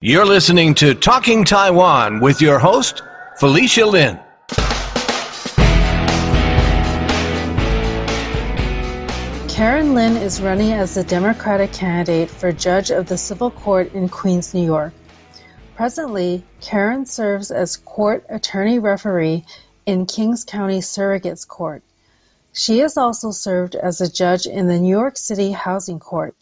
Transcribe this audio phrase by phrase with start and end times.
[0.00, 3.02] You're listening to Talking Taiwan with your host,
[3.40, 4.20] Felicia Lin.
[9.48, 14.08] Karen Lin is running as the Democratic candidate for judge of the Civil Court in
[14.08, 14.92] Queens, New York.
[15.74, 19.44] Presently, Karen serves as court attorney referee
[19.84, 21.82] in Kings County Surrogates Court.
[22.52, 26.36] She has also served as a judge in the New York City Housing Court,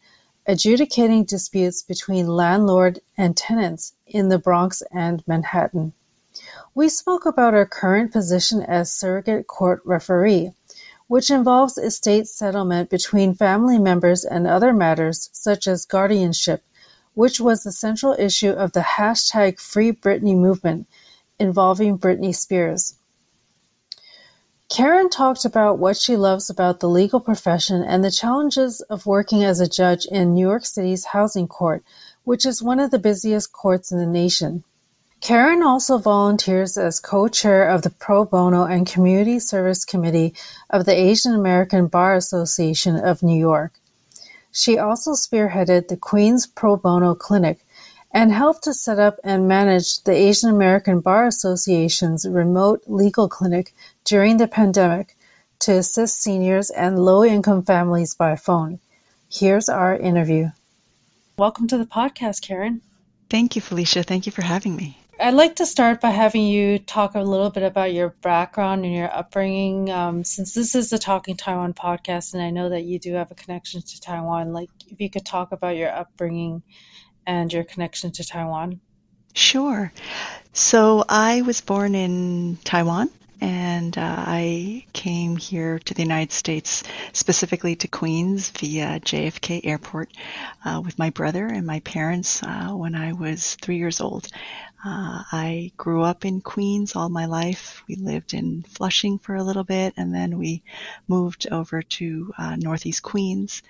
[0.46, 5.92] adjudicating disputes between landlord and tenants in the Bronx and Manhattan.
[6.74, 10.52] We spoke about our current position as surrogate court referee
[11.08, 16.62] which involves estate settlement between family members and other matters such as guardianship,
[17.14, 20.88] which was the central issue of the hashtag Free Britney movement
[21.38, 22.94] involving Britney Spears.
[24.68, 29.44] Karen talked about what she loves about the legal profession and the challenges of working
[29.44, 31.84] as a judge in New York City's housing court,
[32.24, 34.64] which is one of the busiest courts in the nation.
[35.20, 40.34] Karen also volunteers as co-chair of the Pro Bono and Community Service Committee
[40.68, 43.72] of the Asian American Bar Association of New York.
[44.50, 47.64] She also spearheaded the Queens Pro Bono Clinic
[48.12, 53.72] and helped to set up and manage the Asian American Bar Association's remote legal clinic
[54.06, 55.16] during the pandemic
[55.58, 58.78] to assist seniors and low-income families by phone.
[59.28, 60.50] Here's our interview.
[61.36, 62.82] Welcome to the podcast, Karen.
[63.28, 64.04] Thank you, Felicia.
[64.04, 64.96] Thank you for having me.
[65.18, 68.94] I'd like to start by having you talk a little bit about your background and
[68.94, 69.90] your upbringing.
[69.90, 73.32] Um, since this is the Talking Taiwan podcast, and I know that you do have
[73.32, 76.62] a connection to Taiwan, like if you could talk about your upbringing
[77.26, 78.80] and your connection to Taiwan.
[79.34, 79.92] Sure.
[80.52, 86.82] So I was born in Taiwan and uh, I came here to the United States,
[87.12, 90.10] specifically to Queens via JFK Airport,
[90.64, 94.28] uh, with my brother and my parents uh, when I was three years old.
[94.84, 97.82] Uh, I grew up in Queens all my life.
[97.88, 100.62] We lived in Flushing for a little bit, and then we
[101.08, 103.62] moved over to uh, Northeast Queens.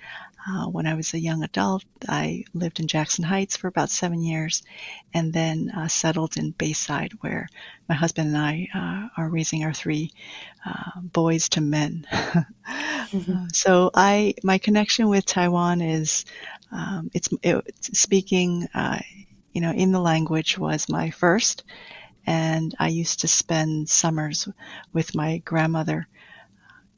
[0.48, 4.22] Uh, when I was a young adult, I lived in Jackson Heights for about seven
[4.22, 4.62] years
[5.12, 7.48] and then uh, settled in Bayside, where
[7.88, 10.12] my husband and I uh, are raising our three
[10.64, 12.06] uh, boys to men.
[12.12, 13.46] mm-hmm.
[13.52, 16.24] so I, my connection with Taiwan is,
[16.70, 19.00] um, it's, it, speaking, uh,
[19.56, 21.64] you know, in the language was my first,
[22.26, 24.46] and I used to spend summers
[24.92, 26.08] with my grandmother.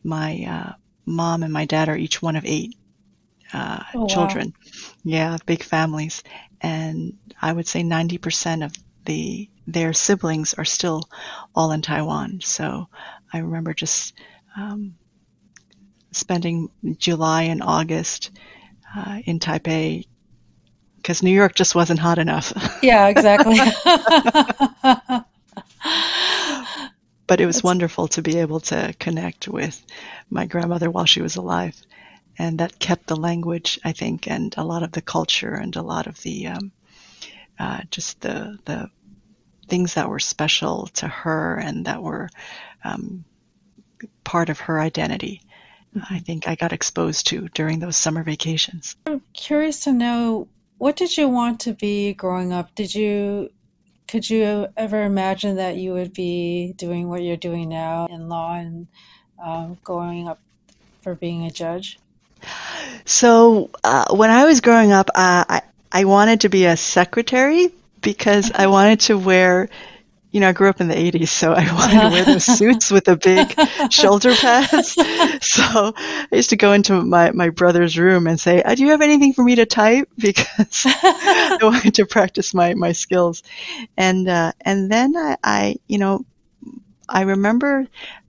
[0.03, 0.73] My uh,
[1.07, 2.77] mom and my dad are each one of eight
[3.53, 4.55] uh, oh, children.
[4.57, 4.73] Wow.
[5.05, 6.25] Yeah, big families.
[6.61, 8.73] And I would say 90% of
[9.05, 11.09] the their siblings are still
[11.55, 12.41] all in Taiwan.
[12.43, 12.89] So
[13.33, 14.15] I remember just
[14.57, 14.97] um,
[16.11, 18.33] spending July and August
[18.97, 20.09] uh, in Taipei
[20.99, 22.53] because New York just wasn't hot enough.
[22.83, 23.57] Yeah, exactly.
[27.27, 29.85] but it was wonderful to be able to connect with
[30.31, 31.75] my grandmother while she was alive
[32.39, 35.83] and that kept the language, I think, and a lot of the culture and a
[35.83, 36.73] lot of the um,
[37.59, 38.91] uh, just the the
[39.67, 42.31] things that were special to her and that were
[42.85, 43.25] um,
[44.25, 45.43] part of her identity.
[45.95, 46.15] Mm-hmm.
[46.15, 48.97] I think I got exposed to during those summer vacations.
[49.07, 50.49] I'm curious to know
[50.79, 52.75] what did you want to be growing up?
[52.75, 53.51] Did you
[54.07, 58.55] could you ever imagine that you would be doing what you're doing now in law
[58.55, 58.87] and
[59.43, 60.41] uh, going up
[61.03, 61.99] for being a judge?
[63.05, 67.71] So uh, when I was growing up, uh, I I wanted to be a secretary
[68.01, 69.69] because I wanted to wear.
[70.31, 72.91] You know, I grew up in the 80s, so I wanted to wear those suits
[72.91, 73.55] with the big
[73.93, 74.97] shoulder pads.
[75.41, 78.91] So I used to go into my, my brother's room and say, uh, Do you
[78.91, 80.09] have anything for me to type?
[80.19, 83.43] Because I wanted to practice my, my skills.
[83.97, 86.25] And, uh, and then I, I, you know,
[87.09, 87.87] I remember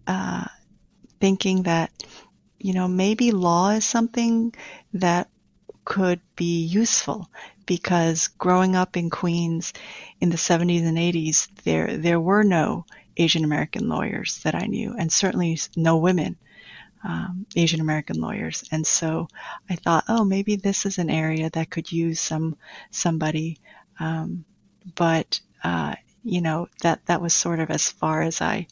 [0.08, 0.46] uh,
[1.20, 1.92] thinking that
[2.60, 4.54] you know, maybe law is something
[4.94, 5.30] that
[5.86, 7.30] could be useful
[7.70, 9.74] because growing up in Queens
[10.20, 12.84] in the 70s and 80s, there, there were no
[13.16, 16.36] Asian American lawyers that I knew, and certainly no women.
[17.04, 19.28] Um, Asian American lawyers, and so
[19.70, 22.58] I thought, oh, maybe this is an area that could use some
[22.92, 23.60] somebody,
[24.02, 24.44] um,
[24.96, 25.96] but uh,
[26.26, 28.68] you know that that was sort of as far as I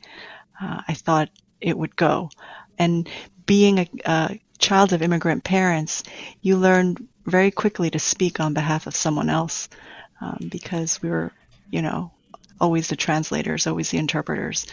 [0.61, 1.29] uh, I thought
[1.61, 2.29] it would go,
[2.77, 3.07] and
[3.45, 6.03] being a, a child of immigrant parents,
[6.41, 9.69] you learn very quickly to speak on behalf of someone else
[10.21, 11.31] um, because we were,
[11.69, 12.11] you know,
[12.59, 14.65] always the translators, always the interpreters,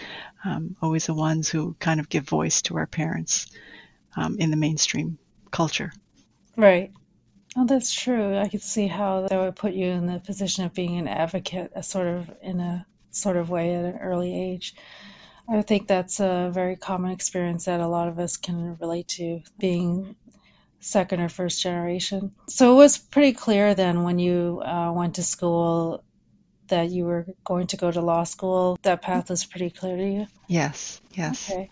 [0.45, 3.47] um, always the ones who kind of give voice to our parents
[4.17, 5.19] um, in the mainstream
[5.51, 5.93] culture.
[6.57, 6.93] Right.
[7.57, 8.39] Oh, that's true.
[8.39, 11.73] I could see how that would put you in the position of being an advocate,
[11.75, 14.75] a sort of in a sort of way at an early age.
[15.49, 19.43] I think that's a very common experience that a lot of us can relate to,
[19.59, 20.17] being
[20.85, 22.33] second or first generation.
[22.49, 26.05] So it was pretty clear then when you uh, went to school
[26.69, 28.79] that you were going to go to law school.
[28.83, 30.27] That path was pretty clear to you.
[30.47, 31.51] Yes, yes.
[31.51, 31.71] Okay.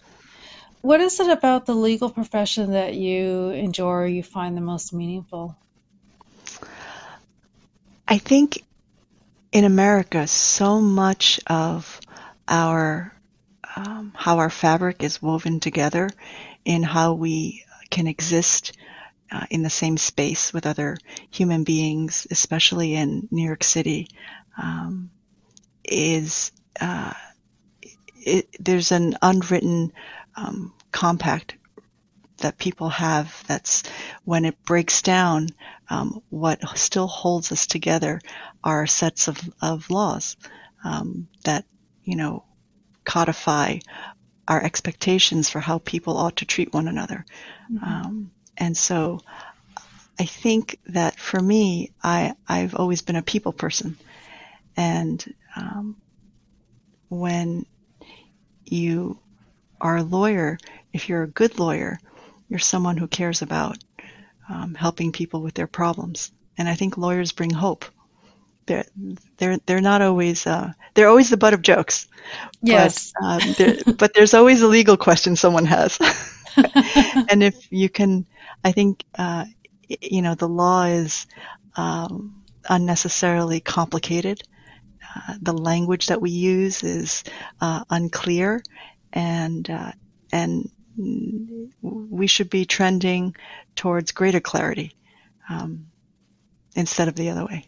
[0.81, 4.93] What is it about the legal profession that you enjoy or you find the most
[4.93, 5.57] meaningful?
[8.09, 8.65] I think
[9.53, 12.01] in America, so much of
[12.49, 13.15] our
[13.77, 16.11] um, how our fabric is woven together
[16.65, 18.77] in how we can exist
[19.33, 20.97] uh, in the same space with other
[21.31, 24.09] human beings, especially in New York City,
[24.61, 25.11] um,
[25.85, 27.13] is uh,
[28.15, 29.93] it, there's an unwritten
[30.37, 31.57] um, compact
[32.39, 33.83] that people have that's
[34.25, 35.49] when it breaks down,
[35.89, 38.21] um, what still holds us together
[38.63, 40.37] are sets of, of laws
[40.85, 41.65] um, that,
[42.05, 42.45] you know,
[43.05, 43.79] codify
[44.47, 47.25] our expectations for how people ought to treat one another.
[47.73, 48.25] Mm-hmm.
[48.63, 49.19] And so
[50.21, 53.99] I think that for me, I, I've always been a people person.
[54.77, 55.97] And um,
[57.09, 57.67] when
[58.65, 59.19] you
[59.81, 60.59] are a lawyer,
[60.93, 61.99] if you're a good lawyer,
[62.49, 63.79] you're someone who cares about
[64.49, 66.31] um, helping people with their problems.
[66.57, 67.85] And I think lawyers bring hope.
[68.67, 68.85] They're
[69.39, 72.07] they're they're not always uh, they're always the butt of jokes.
[72.63, 73.13] Yes.
[73.21, 75.99] But, um, but there's always a legal question someone has.
[77.29, 78.27] and if you can,
[78.65, 79.47] I think uh,
[80.01, 81.27] you know the law is
[81.77, 84.43] um, unnecessarily complicated.
[85.15, 87.25] Uh, the language that we use is
[87.61, 88.63] uh, unclear,
[89.13, 89.93] and uh,
[90.33, 93.35] and we should be trending
[93.75, 94.97] towards greater clarity
[95.49, 95.87] um,
[96.75, 97.67] instead of the other way.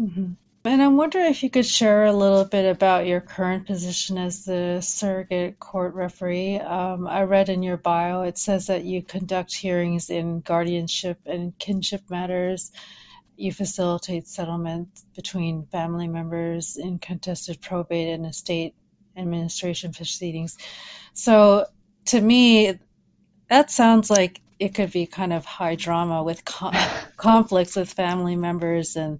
[0.00, 0.32] Mm-hmm.
[0.66, 4.46] And I'm wondering if you could share a little bit about your current position as
[4.46, 6.56] the surrogate court referee.
[6.56, 11.56] Um, I read in your bio it says that you conduct hearings in guardianship and
[11.58, 12.72] kinship matters.
[13.36, 18.74] You facilitate settlement between family members in contested probate and estate
[19.18, 20.56] administration proceedings.
[21.12, 21.66] So
[22.06, 22.78] to me,
[23.50, 26.42] that sounds like it could be kind of high drama with
[27.16, 29.18] conflicts with family members and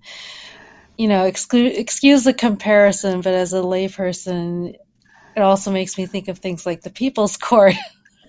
[0.96, 4.75] you know exclu- excuse the comparison but as a layperson
[5.37, 7.75] it also makes me think of things like the people's court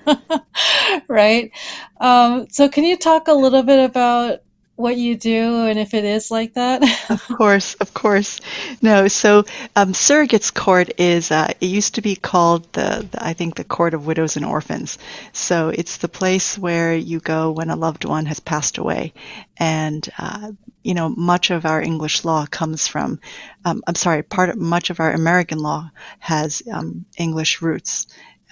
[1.08, 1.52] right?
[2.00, 4.40] Um, so can you talk a little bit about
[4.76, 6.84] what you do and if it is like that?
[7.10, 8.42] of course, of course.
[8.82, 9.46] No, so
[9.76, 13.64] um, surrogates court is uh, it used to be called the, the, I think the
[13.64, 14.98] court of widows and orphans.
[15.32, 19.14] So it's the place where you go when a loved one has passed away,
[19.58, 20.52] and uh,
[20.84, 23.20] you know much of our English law comes from.
[23.64, 25.90] Um, I'm sorry, part of much of our American law
[26.20, 28.08] has um, English roots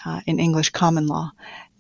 [0.06, 1.32] uh, in English common law,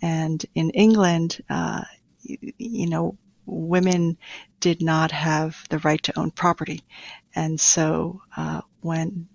[0.02, 1.42] and in England.
[1.50, 1.84] Uh,
[2.24, 4.18] you, you know, women
[4.60, 6.82] did not have the right to own property.
[7.36, 9.28] And so uh, when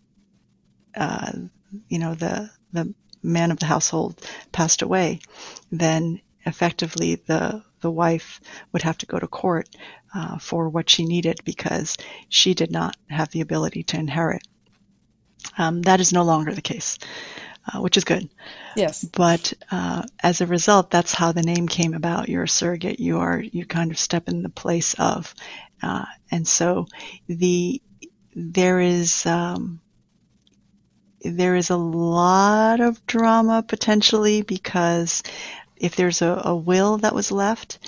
[0.96, 1.32] uh,
[1.88, 4.20] you know the the man of the household
[4.52, 5.20] passed away,
[5.70, 8.40] then effectively the the wife
[8.72, 9.68] would have to go to court
[10.14, 11.96] uh, for what she needed because
[12.28, 14.42] she did not have the ability to inherit.
[15.56, 16.98] Um, that is no longer the case
[17.68, 18.28] uh, which is good.
[18.76, 19.04] Yes.
[19.04, 22.28] But uh, as a result, that's how the name came about.
[22.28, 23.00] You're a surrogate.
[23.00, 25.34] You are you kind of step in the place of,
[25.82, 26.86] uh, and so
[27.26, 27.82] the
[28.34, 29.80] there is um,
[31.22, 35.22] there is a lot of drama potentially because
[35.76, 37.78] if there's a, a will that was left,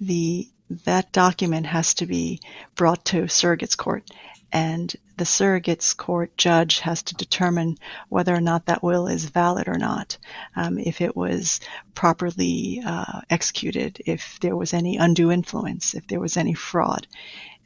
[0.00, 0.48] the
[0.84, 2.40] that document has to be
[2.74, 4.04] brought to surrogates court
[4.52, 9.68] and the surrogates court judge has to determine whether or not that will is valid
[9.68, 10.18] or not,
[10.54, 11.60] um, if it was
[11.94, 17.06] properly uh, executed, if there was any undue influence, if there was any fraud.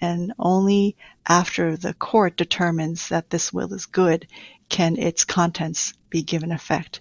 [0.00, 4.26] And only after the court determines that this will is good
[4.68, 7.00] can its contents be given effect.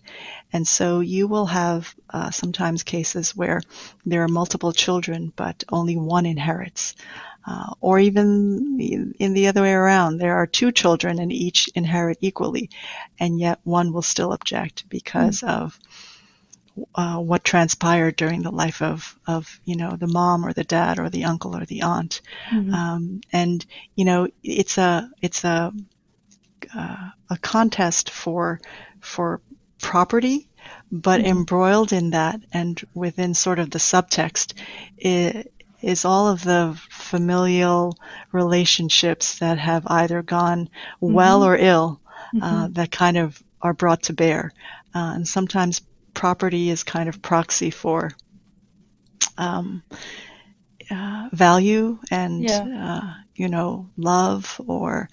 [0.52, 3.62] And so you will have uh, sometimes cases where
[4.06, 6.96] there are multiple children, but only one inherits.
[7.48, 8.80] Uh, or even
[9.20, 12.70] in the other way around, there are two children and each inherit equally,
[13.20, 15.64] and yet one will still object because mm-hmm.
[15.64, 15.80] of
[16.96, 21.00] uh, what transpired during the life of, of you know the mom or the dad
[21.00, 22.22] or the uncle or the aunt,
[22.52, 22.74] mm-hmm.
[22.74, 25.74] um, and you know it's a it's a
[26.76, 28.60] uh, a contest for
[29.00, 29.42] for
[29.82, 30.50] property,
[30.92, 31.30] but mm-hmm.
[31.30, 34.54] embroiled in that and within sort of the subtext,
[34.98, 37.98] it, is all of the familial
[38.32, 40.70] relationships that have either gone
[41.00, 42.02] well or ill
[42.42, 44.52] uh, that kind of are brought to bear.
[44.94, 45.82] Uh, and sometimes
[46.14, 48.12] property is kind of proxy for
[49.38, 49.84] um,
[50.92, 52.68] uh, value and Yeah.
[52.76, 55.10] uh, you know love or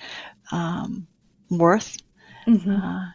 [0.52, 1.06] um,
[1.50, 1.96] worth.
[2.46, 2.82] Mhm.
[2.82, 3.06] Uh,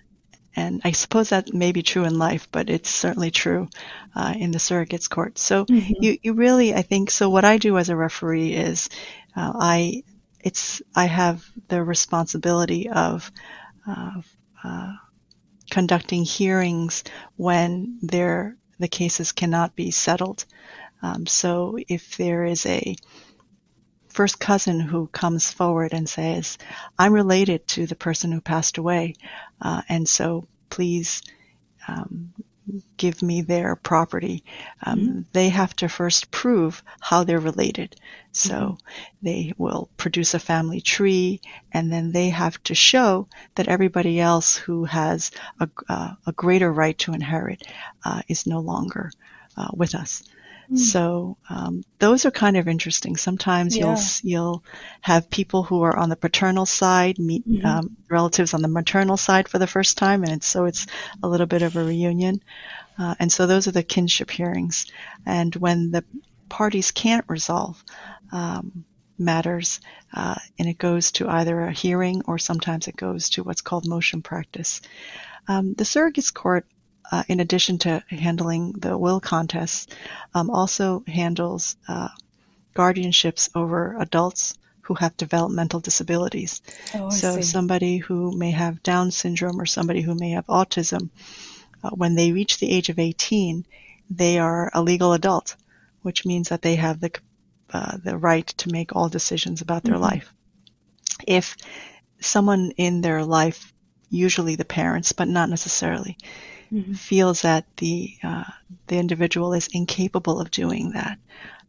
[0.56, 3.70] and I suppose that may be true in life, but it's certainly true
[4.16, 5.38] uh, in the surrogates court.
[5.38, 5.94] So Mhm.
[6.00, 8.90] you, you really, I think, so what I do as a referee is
[9.36, 10.04] uh, I,
[10.40, 13.32] it's, I have the responsibility of,
[13.88, 14.26] of
[14.64, 14.94] uh,
[15.72, 17.04] conducting hearings
[17.38, 20.46] when there, the cases cannot be settled.
[21.02, 22.96] Um, so if there is a
[24.10, 26.58] first cousin who comes forward and says,
[27.00, 29.16] I'm related to the person who passed away,
[29.60, 31.24] uh, and so please
[31.88, 32.34] um,
[32.98, 34.44] give me their property.
[34.86, 37.96] Um, They have to first prove how they're related.
[38.32, 38.78] So
[39.22, 41.42] they will produce a family tree,
[41.72, 46.72] and then they have to show that everybody else who has a, uh, a greater
[46.72, 47.64] right to inherit
[48.06, 49.12] uh, is no longer
[49.58, 50.24] uh, with us.
[50.78, 53.18] So um, those are kind of interesting.
[53.18, 53.86] Sometimes Yeah.
[53.86, 54.64] you'll you'll
[55.02, 57.66] have people who are on the paternal side meet Mhm.
[57.66, 60.88] um, relatives on the maternal side for the first time, and it's, so it's
[61.24, 62.42] a little bit of a reunion.
[62.98, 64.86] Uh, and so those are the kinship hearings.
[65.26, 66.04] And when the
[66.50, 67.84] parties can't resolve
[68.32, 68.86] um,
[69.18, 69.80] matters,
[70.14, 73.88] uh, and it goes to either a hearing or sometimes it goes to what's called
[73.88, 74.82] motion practice.
[75.48, 76.66] Um, the surrogates court,
[77.12, 79.88] uh, in addition to handling the will contests,
[80.34, 82.10] um, also handles uh,
[82.76, 86.62] guardianships over adults who have developmental disabilities.
[86.94, 87.42] Oh, So see.
[87.44, 91.10] somebody who may have Down syndrome or somebody who may have autism,
[91.84, 93.66] uh, when they reach the age of 18,
[94.10, 95.56] they are a legal adult,
[96.02, 97.12] which means that they have the
[97.74, 100.02] uh, the right to make all decisions about their Mhm.
[100.02, 100.34] life.
[101.26, 101.56] If
[102.20, 103.72] someone in their life,
[104.10, 106.18] usually the parents, but not necessarily,
[106.72, 106.96] Mhm.
[106.96, 108.44] feels that the uh,
[108.88, 111.20] the individual is incapable of doing that,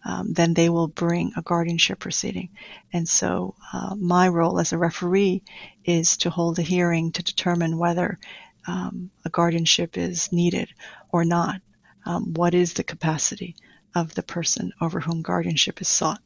[0.05, 2.51] um, then they will bring a guardianship proceeding.
[2.93, 5.43] And so, uh, my role as a referee
[5.85, 8.19] is to hold a hearing to determine whether
[8.67, 10.69] um, a guardianship is needed
[11.11, 11.61] or not.
[12.07, 13.57] Um, what is the capacity
[13.95, 16.21] of the person over whom guardianship is sought?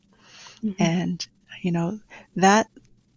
[0.62, 0.74] Mhm.
[0.78, 1.26] And
[1.62, 2.00] you know
[2.36, 2.68] that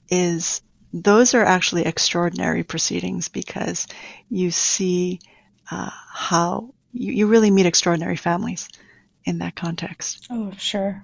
[0.10, 0.62] is
[0.94, 3.88] those are actually extraordinary proceedings because
[4.30, 5.20] you see
[5.72, 8.70] uh, how you, you really meet extraordinary families
[9.26, 10.28] in that context.
[10.30, 11.04] Oh, sure.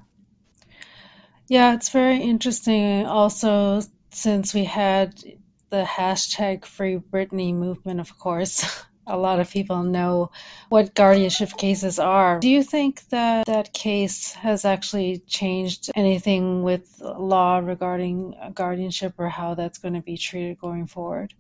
[1.47, 3.81] Yeah, it's very interesting also
[4.11, 5.21] since we had
[5.69, 8.65] the hashtag Free Britney movement, of course.
[9.07, 10.31] A lot of people know
[10.67, 12.39] what guardianship cases are.
[12.39, 19.29] Do you think that that case has actually changed anything with law regarding guardianship or
[19.29, 21.35] how that's going to be treated going forward?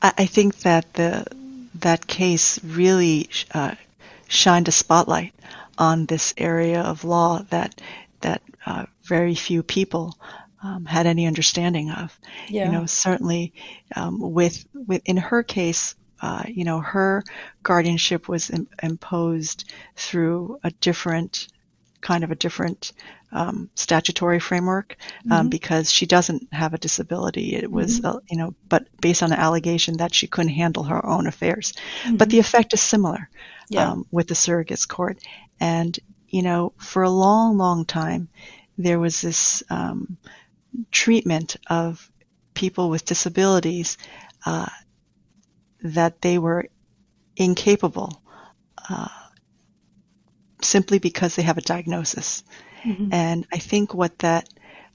[0.00, 1.26] I, I think that the
[1.74, 3.74] that case really uh,
[4.28, 5.34] shined a spotlight
[5.78, 7.80] on this area of law that
[8.20, 10.16] that uh, very few people
[10.62, 12.18] um, had any understanding of.
[12.48, 12.66] Yeah.
[12.66, 13.52] You know, certainly
[13.94, 17.22] um, with with in her case, uh, you know, her
[17.62, 21.48] guardianship was Im- imposed through a different
[22.00, 22.92] kind of a different
[23.34, 24.96] um, statutory framework
[25.30, 25.50] um, Mhm.
[25.50, 27.54] because she doesn't have a disability.
[27.56, 31.04] It was, uh, you know, but based on an allegation that she couldn't handle her
[31.04, 31.74] own affairs.
[32.18, 33.28] But the effect is similar
[33.68, 33.90] Yeah.
[33.92, 35.18] um, with the surrogates court.
[35.60, 35.98] And,
[36.28, 38.28] you know, for a long, long time,
[38.78, 40.16] there was this um,
[40.90, 42.10] treatment of
[42.54, 43.98] people with disabilities
[44.46, 44.68] uh,
[45.82, 46.68] that they were
[47.36, 48.22] incapable
[48.88, 49.08] uh,
[50.62, 52.42] simply because they have a diagnosis.
[52.84, 53.12] Mhm.
[53.12, 54.48] And I think what that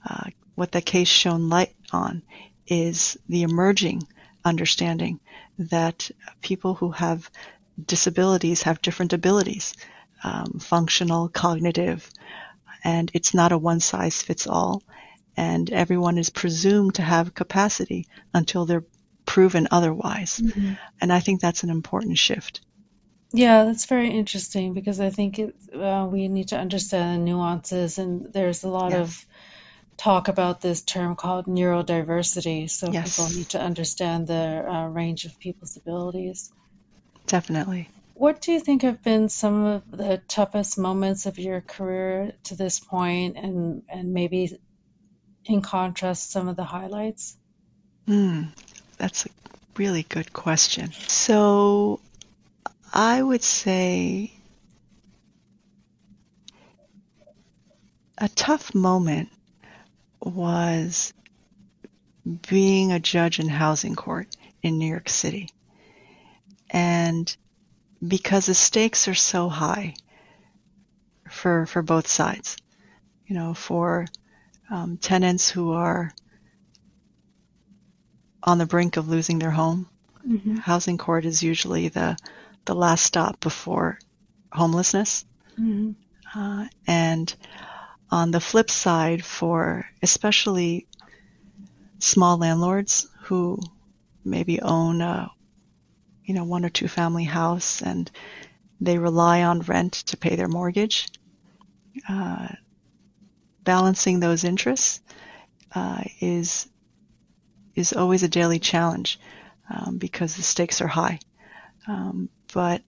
[0.07, 2.23] uh, what that case shone light on
[2.67, 4.03] is the emerging
[4.45, 5.19] understanding
[5.57, 6.09] that
[6.41, 7.29] people who have
[7.85, 9.73] disabilities have different abilities,
[10.23, 12.09] um, functional, cognitive,
[12.83, 14.83] and it's not a one size fits all.
[15.37, 18.85] And everyone is presumed to have capacity until they're
[19.25, 20.41] proven otherwise.
[20.43, 20.77] Mhm.
[21.01, 22.61] And I think that's an important shift.
[23.31, 27.99] Yeah, that's very interesting because I think it, uh, we need to understand the nuances,
[27.99, 28.99] and there's a lot Yes.
[29.09, 29.25] of
[29.97, 33.17] talk about this term called neurodiversity, so Yes.
[33.17, 36.49] people need to understand the uh, range of people's abilities.
[37.27, 37.87] Definitely.
[38.15, 42.55] What do you think have been some of the toughest moments of your career to
[42.55, 44.57] this point, and and maybe
[45.45, 47.37] in contrast, some of the highlights?
[48.07, 48.43] Hmm,
[48.97, 49.29] that's a
[49.77, 50.91] really good question.
[51.07, 51.99] So
[52.93, 54.33] I would say
[58.17, 59.29] a tough moment
[60.21, 61.13] was
[62.49, 64.27] being a judge in housing court
[64.61, 65.49] in New York City.
[66.69, 67.35] And
[68.05, 69.95] because the stakes are so high
[71.29, 72.57] for for both sides,
[73.27, 74.07] you know, for
[74.69, 76.11] um, tenants who are
[78.43, 79.87] on the brink of losing their home,
[80.27, 80.55] mm-hmm.
[80.55, 82.17] housing court is usually the
[82.69, 83.97] the last stop before
[84.51, 85.25] homelessness.
[85.59, 85.93] Mm-hmm.
[86.39, 87.35] Uh, and
[88.11, 90.85] on the flip side, for especially
[91.97, 93.57] small landlords who
[94.23, 95.31] maybe own a
[96.23, 98.11] you know one or two family house and
[98.79, 101.07] they rely on rent to pay their mortgage
[102.07, 102.49] uh,
[103.63, 105.01] balancing those interests
[105.73, 106.69] uh, is
[107.73, 109.19] is always a daily challenge
[109.69, 111.19] um, because the stakes are high
[111.87, 112.81] um, but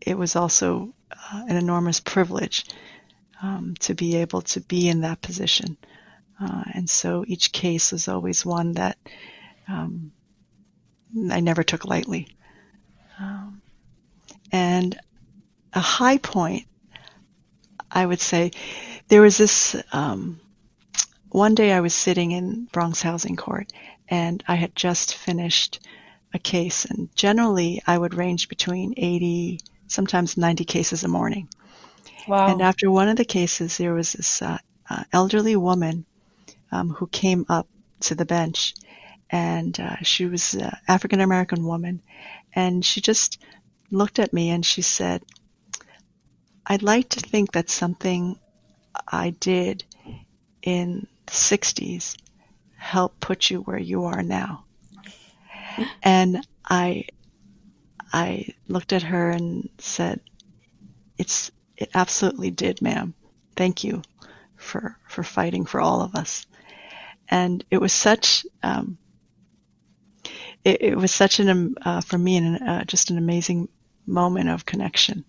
[0.00, 2.64] it was also uh, an enormous privilege
[3.42, 5.76] um, to be able to be in that position
[6.42, 8.98] uh, and so each case was always one that
[9.68, 10.12] um,
[11.30, 12.28] I never took lightly.
[13.18, 13.62] Um,
[14.50, 14.98] and
[15.72, 16.66] a high point,
[17.90, 18.52] I would say,
[19.08, 19.76] there was this.
[19.92, 20.40] Um,
[21.28, 23.72] one day I was sitting in Bronx Housing Court,
[24.08, 25.80] and I had just finished
[26.34, 31.48] a case, and generally I would range between 80, sometimes 90 cases a morning.
[32.26, 32.48] Wow.
[32.48, 34.58] And after one of the cases, there was this uh,
[34.88, 36.06] uh, elderly woman
[36.70, 37.68] um, who came up
[38.00, 38.74] to the bench,
[39.30, 42.02] and uh, she was an African American woman,
[42.54, 43.38] and she just
[43.90, 45.22] looked at me and she said,
[46.66, 48.38] "I'd like to think that something
[49.06, 49.84] I did
[50.62, 52.16] in the '60s
[52.76, 54.64] helped put you where you are now."
[56.02, 57.06] And I,
[58.12, 60.20] I looked at her and said,
[61.18, 63.14] "It's it absolutely did, ma'am.
[63.56, 64.02] Thank you
[64.56, 66.46] for for fighting for all of us."
[67.32, 68.98] and it was such um,
[70.64, 73.68] it, it, was such an um, uh, for me an, uh, just an amazing
[74.06, 75.24] moment of connection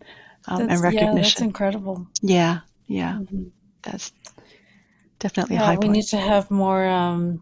[0.47, 1.15] um, and recognition.
[1.15, 2.07] Yeah, that's incredible.
[2.21, 3.43] Yeah, yeah, mm-hmm.
[3.81, 4.11] that's
[5.19, 7.41] definitely yeah, a high we need to have more um,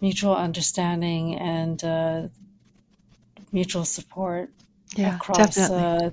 [0.00, 2.28] mutual understanding and uh,
[3.52, 4.50] mutual support
[4.94, 6.10] yeah, across uh,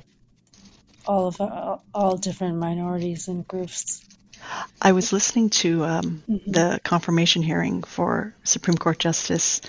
[1.06, 4.04] all of uh, all different minorities and groups.
[4.82, 6.52] I was listening to um, mm-hmm.
[6.52, 9.62] the confirmation hearing for Supreme Court Justice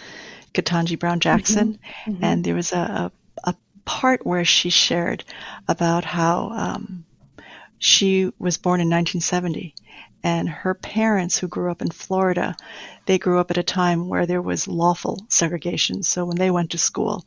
[0.53, 2.11] Ketanji Brown Jackson, mm-hmm.
[2.13, 2.25] Mm-hmm.
[2.25, 3.13] and there was a,
[3.45, 5.25] a, a, part where she shared
[5.69, 7.05] about how um,
[7.79, 9.75] she was born in 1970
[10.25, 12.57] and her parents who grew up in Florida,
[13.05, 16.03] they grew up at a time where there was lawful segregation.
[16.03, 17.27] So when they went to school,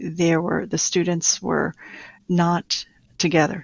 [0.00, 1.74] there were the students were
[2.26, 2.86] not
[3.18, 3.62] together.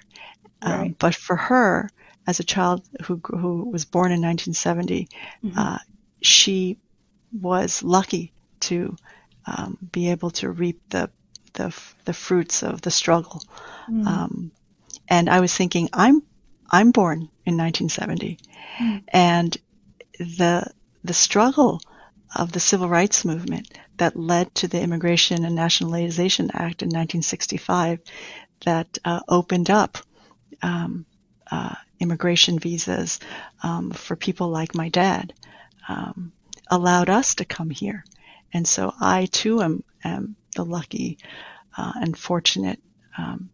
[0.61, 0.81] Um, right.
[0.81, 1.89] Um, but for her,
[2.27, 5.09] as a child who who was born in 1970,
[5.43, 5.57] mm-hmm.
[5.57, 5.79] uh,
[6.21, 6.77] she
[7.31, 8.95] was lucky to
[9.47, 11.09] um, be able to reap the
[11.53, 13.41] the, the fruits of the struggle.
[13.89, 14.07] Mm-hmm.
[14.07, 14.51] Um,
[15.07, 16.21] and I was thinking, I'm
[16.69, 18.39] I'm born in 1970,
[18.77, 18.97] mm-hmm.
[19.09, 19.57] and
[20.17, 20.71] the
[21.03, 21.79] the struggle
[22.35, 27.99] of the civil rights movement that led to the Immigration and Nationalization Act in 1965
[28.65, 29.97] that uh, opened up
[30.61, 31.05] um,
[31.49, 33.19] uh, immigration visas
[33.63, 35.33] um, for people like my dad
[35.87, 36.33] um,
[36.69, 38.03] allowed us to come here.
[38.53, 41.19] And so I too am, am the lucky
[41.77, 42.81] uh, and fortunate
[43.17, 43.49] um,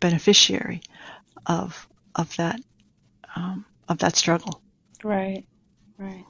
[0.00, 0.82] beneficiary
[1.46, 2.60] of of that
[3.34, 4.62] um, of that struggle.
[5.02, 5.44] Right,
[5.98, 6.24] right.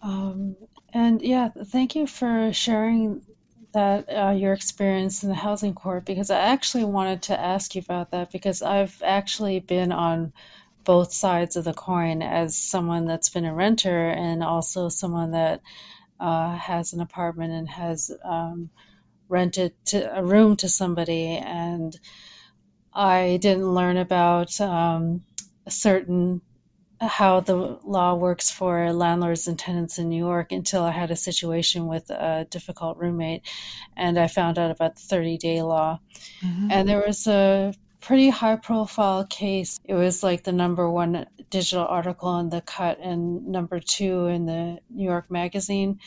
[0.00, 0.56] Um,
[0.92, 3.22] and yeah, thank you for sharing
[3.74, 7.82] that uh, your experience in the housing court because I actually wanted to ask you
[7.84, 10.32] about that because I've actually been on
[10.84, 15.60] both sides of the coin as someone that's been a renter and also someone that
[16.18, 18.70] uh, has an apartment and has um,
[19.28, 21.98] rented to, a room to somebody and
[22.98, 25.22] I didn't learn about um,
[25.68, 26.40] certain
[27.00, 31.16] how the law works for landlords and tenants in New York until I had a
[31.16, 33.42] situation with a difficult roommate
[33.96, 36.00] and I found out about the 30 day law.
[36.42, 36.72] Mm-hmm.
[36.72, 39.78] And there was a pretty high profile case.
[39.84, 44.44] It was like the number one digital article in the cut and number two in
[44.44, 46.00] the New York Magazine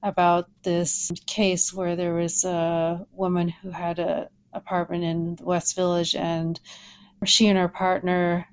[0.00, 6.14] about this case where there was a woman who had an apartment in West Village
[6.14, 6.58] and
[7.24, 8.46] she and her partner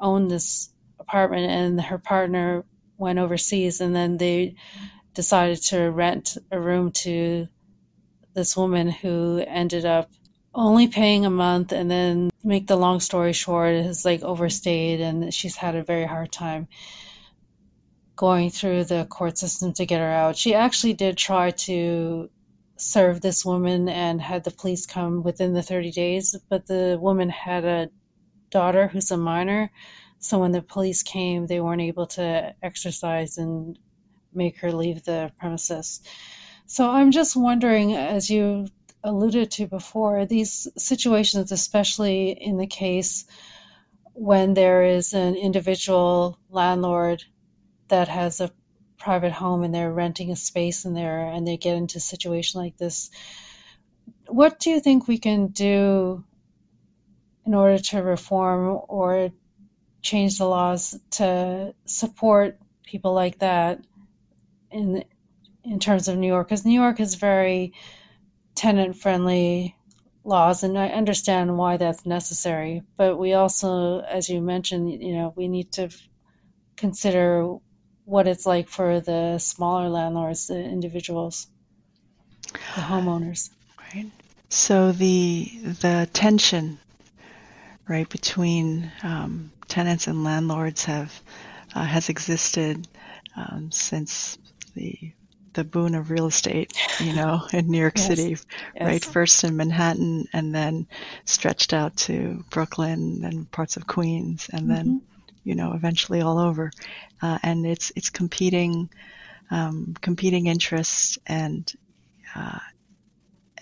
[0.00, 2.64] owned this apartment and her partner
[2.98, 4.54] went overseas and then they
[5.14, 7.46] decided to rent a room to
[8.34, 10.10] this woman who ended up
[10.54, 15.32] only paying a month and then make the long story short is like overstayed and
[15.32, 16.68] she's had a very hard time
[18.16, 20.36] going through the court system to get her out.
[20.36, 22.30] She actually did try to
[22.82, 27.28] serve this woman and had the police come within the 30 days, but the woman
[27.28, 27.90] had a
[28.50, 29.70] daughter who's a minor.
[30.18, 33.78] So when the police came, they weren't able to exercise and
[34.34, 36.00] make her leave the premises.
[36.66, 38.66] So I'm just wondering, as you
[39.04, 43.24] alluded to before, these situations, especially in the case
[44.14, 47.22] when there is an individual landlord
[47.88, 48.50] that has a
[49.02, 52.60] private home and they're renting a space in there and they get into a situation
[52.60, 53.10] like this,
[54.28, 56.24] what do you think we can do
[57.44, 59.30] in order to reform or
[60.02, 63.80] change the laws to support people like that
[64.70, 65.04] in
[65.64, 66.48] in terms of New York?
[66.48, 67.72] Because New York is very
[68.54, 69.76] tenant friendly
[70.24, 72.82] laws, and I understand why that's necessary.
[72.96, 75.88] But we also, as you mentioned, you know, we need to
[76.76, 77.56] consider
[78.12, 81.46] what it's like for the smaller landlords, the individuals,
[82.52, 83.48] the homeowners.
[83.80, 84.10] Right.
[84.50, 86.78] So the the tension,
[87.88, 91.10] right, between um, tenants and landlords have
[91.74, 92.86] uh, has existed
[93.34, 94.36] um, since
[94.74, 95.12] the
[95.54, 98.06] the boon of real estate, you know, in New York yes.
[98.06, 98.44] City, yes.
[98.78, 99.02] right?
[99.02, 100.86] First in Manhattan and then
[101.24, 104.74] stretched out to Brooklyn and parts of Queens and mm-hmm.
[104.74, 105.02] then,
[105.44, 106.70] you know, eventually all over.
[107.20, 108.90] Uh, and it's, it's competing,
[109.50, 111.72] um, competing interests and,
[112.34, 112.58] uh,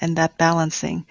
[0.00, 1.06] and that balancing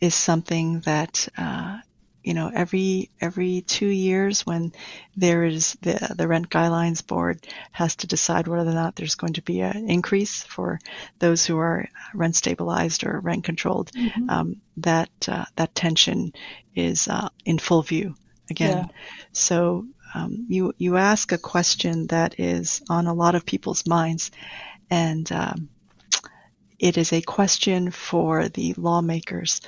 [0.00, 1.78] is something that, uh,
[2.24, 4.72] you know, every every two years when
[5.16, 9.32] there is the the rent guidelines board has to decide whether or not there's going
[9.32, 10.78] to be an increase for
[11.18, 13.90] those who are rent stabilized or rent controlled.
[13.92, 14.30] Mm-hmm.
[14.30, 16.32] Um, that uh, that tension
[16.76, 18.14] is uh, in full view
[18.50, 18.88] again.
[18.88, 18.96] Yeah.
[19.32, 24.30] So um, you you ask a question that is on a lot of people's minds,
[24.90, 25.68] and um,
[26.78, 29.60] it is a question for the lawmakers,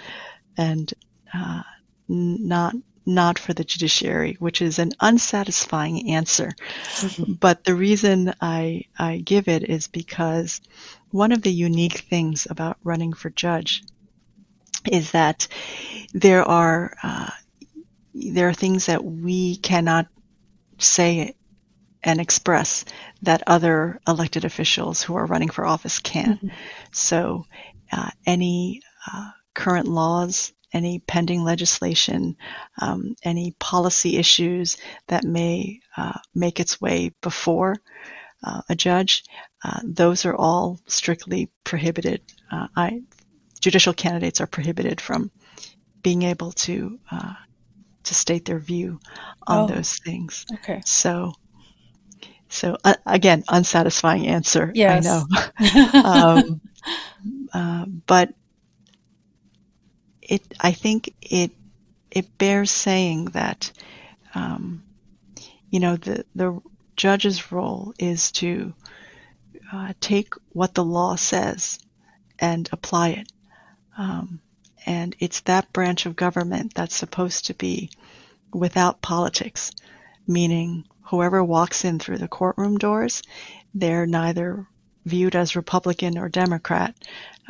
[0.57, 0.93] and
[1.33, 1.63] uh,
[2.09, 2.75] not
[3.07, 6.53] not for the judiciary, which is an unsatisfying answer.
[6.97, 7.33] Mm-hmm.
[7.35, 10.61] But the reason I, I give it is because
[11.11, 13.83] one of the unique things about running for judge
[14.91, 15.49] is that
[16.13, 17.31] there are uh,
[18.15, 20.07] there are things that we cannot
[20.79, 21.35] say
[22.03, 22.85] and express
[23.23, 26.35] that other elected officials who are running for office can.
[26.35, 26.49] Mm-hmm.
[26.93, 27.47] So,
[27.91, 32.37] uh, any uh, current laws any pending legislation,
[32.81, 37.77] um, any policy issues that may uh, make its way before
[38.43, 39.25] uh, a judge,
[39.65, 42.21] uh, those are all strictly prohibited.
[42.51, 43.03] Uh, I,
[43.61, 45.31] judicial candidates are prohibited from
[46.03, 47.35] being able to uh,
[48.05, 49.01] to state their view
[49.47, 50.47] on oh, those things.
[50.53, 50.83] Okay.
[50.85, 51.33] So,
[52.49, 54.71] so uh, again, unsatisfying answer.
[54.75, 55.07] Yes.
[55.07, 56.61] I know.
[57.53, 58.35] um, but
[60.23, 61.53] it I think it
[62.11, 63.73] it bears saying that
[64.35, 64.83] um,
[65.71, 66.61] you know the the
[66.97, 68.73] judge's role is to
[69.73, 71.79] uh, take what the law says
[72.39, 73.33] and apply it.
[73.97, 74.41] Um,
[74.87, 77.91] and it's that branch of government that's supposed to be
[78.53, 79.73] without politics,
[80.27, 83.23] meaning whoever walks in through the courtroom doors,
[83.75, 84.67] they're neither
[85.05, 86.95] viewed as Republican or Democrat.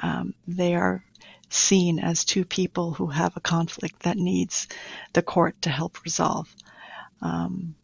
[0.02, 1.04] Um, they are
[1.50, 4.66] seen as two people who have a conflict that needs
[5.12, 6.52] the court to help resolve.
[7.20, 7.74] Um,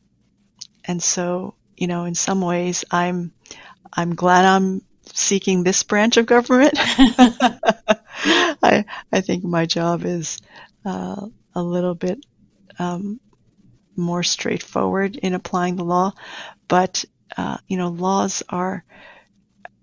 [0.85, 3.33] and so, you know, in some ways, I'm
[3.93, 4.83] I'm glad I'm
[5.15, 6.75] seeking this branch of government.
[6.77, 10.41] I I think my job is
[10.85, 12.25] uh, a little bit
[12.79, 13.21] um,
[13.97, 16.13] more straightforward in applying the law,
[16.69, 17.05] but
[17.37, 18.85] uh, you know, laws are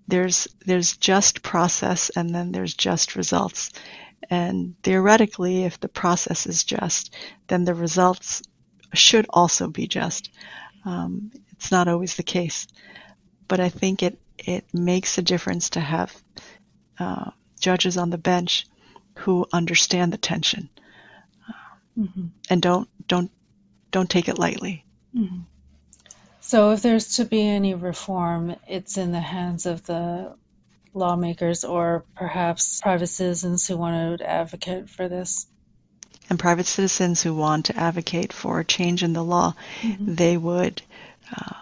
[0.06, 3.70] there's there's just process and then there's just results.
[4.30, 7.14] And theoretically, if the process is just,
[7.46, 8.42] then the results
[8.94, 10.30] should also be just.
[10.84, 12.66] Um, it's not always the case,
[13.46, 16.14] but I think it it makes a difference to have
[16.98, 18.66] uh, judges on the bench
[19.14, 20.68] who understand the tension
[21.48, 21.52] uh,
[22.00, 22.26] mm-hmm.
[22.48, 23.30] and don't don't
[23.90, 24.84] don't take it lightly.
[25.14, 25.40] Mm-hmm.
[26.40, 30.34] So if there's to be any reform, it's in the hands of the
[30.94, 35.46] lawmakers or perhaps private citizens who want to advocate for this.
[36.30, 40.14] And private citizens who want to advocate for a change in the law, mm-hmm.
[40.14, 40.82] they would
[41.34, 41.54] uh,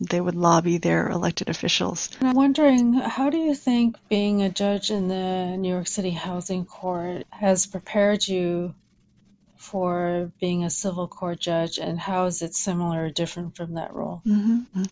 [0.00, 2.10] they would lobby their elected officials.
[2.20, 6.64] I'm wondering, how do you think being a judge in the New York City Housing
[6.64, 8.74] Court has prepared you
[9.56, 13.92] for being a civil court judge, and how is it similar or different from that
[13.94, 14.22] role?
[14.24, 14.84] Mm-hmm.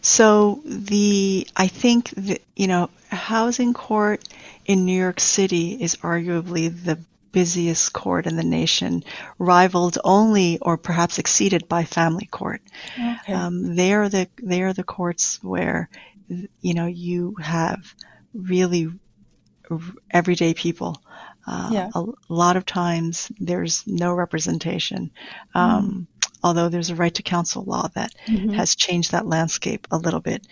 [0.00, 4.26] So the I think that you know housing court
[4.64, 6.98] in New York City is arguably the
[7.32, 9.02] busiest court in the nation,
[9.38, 12.62] rivaled only or perhaps exceeded by family court.
[12.98, 13.32] Okay.
[13.32, 15.88] Um, they are the they are the courts where
[16.60, 17.94] you know you have
[18.34, 18.88] really
[20.10, 21.02] everyday people.
[21.46, 21.90] Uh, Yeah.
[21.94, 25.10] a, lot of times there's no representation.
[25.54, 26.06] Um,
[26.44, 28.54] Although there's a right to counsel law that Mhm.
[28.54, 30.44] has changed that landscape a little bit.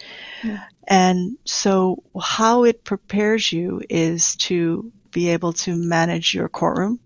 [0.45, 0.61] Yeah.
[0.87, 7.01] And so how it prepares you is to be able to manage your courtroom.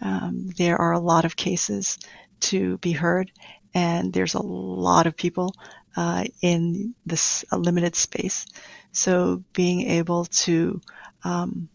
[0.00, 1.98] Um, there are a lot of cases
[2.40, 3.32] to be heard,
[3.74, 5.54] and there's a lot of people
[5.96, 8.46] uh, in this limited space.
[8.92, 10.80] So being able to
[11.24, 11.68] um,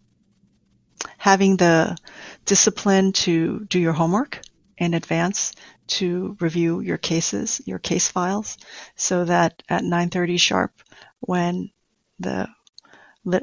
[1.17, 1.97] having the
[2.45, 4.41] discipline to do your homework
[4.77, 5.53] in advance
[5.87, 8.57] to review your cases, your case files,
[8.95, 10.71] so that at 9:30 sharp,
[11.19, 11.71] when
[12.19, 12.47] the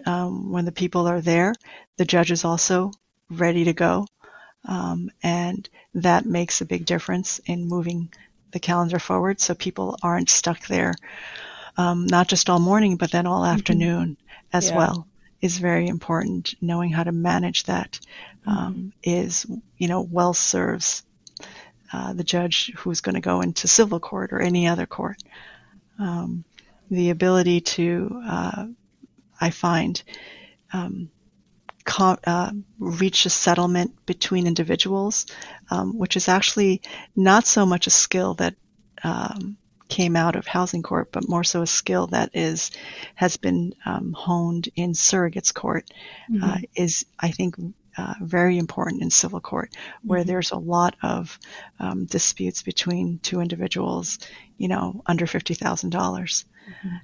[0.06, 1.54] um, when the people are there,
[1.96, 2.92] the judge is also
[3.30, 4.06] ready to go,
[4.64, 8.12] um, and that makes a big difference in moving
[8.50, 10.94] the calendar forward, so people aren't stuck there,
[11.76, 14.16] um, not just all morning, but then all afternoon
[14.52, 14.76] as Yeah.
[14.76, 15.06] well.
[15.40, 16.54] Is very important.
[16.60, 18.00] Knowing how to manage that
[18.44, 21.04] um, is, you know, well serves
[21.92, 25.22] uh, the judge who's going to go into civil court or any other court.
[26.00, 26.42] Um,
[26.90, 28.66] the ability to, uh,
[29.40, 30.02] I find,
[30.72, 31.10] um,
[31.84, 35.26] co- uh, reach a settlement between individuals,
[35.70, 36.82] um, which is actually
[37.16, 38.54] not so much a skill that
[39.02, 39.56] um,
[39.88, 42.70] came out of housing court, but more so a skill that is
[43.14, 45.90] has been um, honed in surrogates court.
[46.44, 47.54] Uh, is I think
[47.96, 51.38] uh, very important in civil court, where there's a lot of
[51.80, 54.18] um, disputes between two individuals,
[54.58, 56.44] you know, under fifty dollars,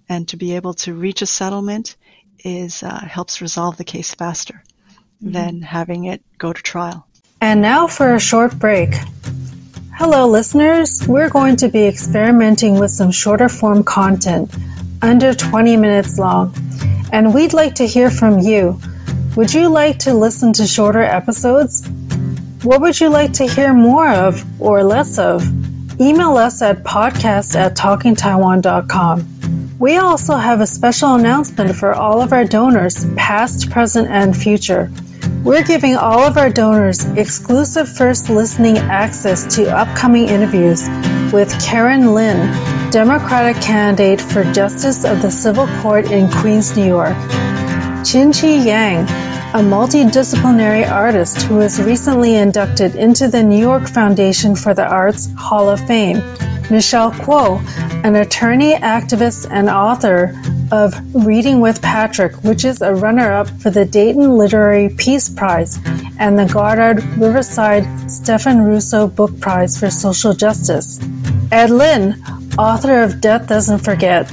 [0.08, 1.96] and to be able to reach a settlement
[2.38, 4.62] is uh, helps resolve the case faster
[5.20, 7.06] than having it go to trial.
[7.40, 8.94] And now for a short break.
[9.92, 11.06] Hello, listeners.
[11.06, 14.54] We're going to be experimenting with some shorter form content,
[15.00, 16.54] under 20 minutes long,
[17.12, 18.80] and we'd like to hear from you.
[19.36, 21.86] Would you like to listen to shorter episodes?
[22.62, 25.42] What would you like to hear more of or less of?
[26.00, 29.33] Email us at podcast at talkingtaiwan.com.
[29.84, 34.90] We also have a special announcement for all of our donors, past, present, and future.
[35.42, 40.88] We're giving all of our donors exclusive first listening access to upcoming interviews
[41.34, 42.38] with Karen Lin,
[42.92, 47.18] Democratic candidate for Justice of the Civil Court in Queens, New York.
[48.06, 49.06] Chin Chih Yang,
[49.54, 55.32] a multidisciplinary artist who was recently inducted into the New York Foundation for the Arts
[55.38, 56.16] Hall of Fame.
[56.72, 57.62] Michelle Kuo,
[58.02, 60.34] an attorney, activist, and author
[60.72, 65.78] of Reading with Patrick, which is a runner up for the Dayton Literary Peace Prize
[66.18, 70.98] and the Goddard Riverside Stephan Russo Book Prize for Social Justice.
[71.52, 72.20] Ed Lin,
[72.58, 74.32] author of Death Doesn't Forget,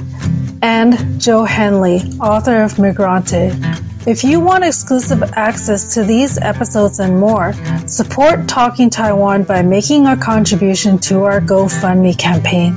[0.62, 3.81] and Joe Henley, author of Migrante.
[4.04, 7.52] If you want exclusive access to these episodes and more,
[7.86, 12.76] support Talking Taiwan by making a contribution to our GoFundMe campaign.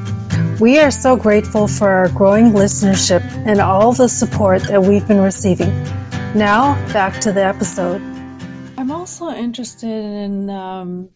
[0.60, 5.20] We are so grateful for our growing listenership and all the support that we've been
[5.20, 5.72] receiving.
[6.36, 8.04] Now, back to the episode.
[8.78, 11.10] I'm also interested in um,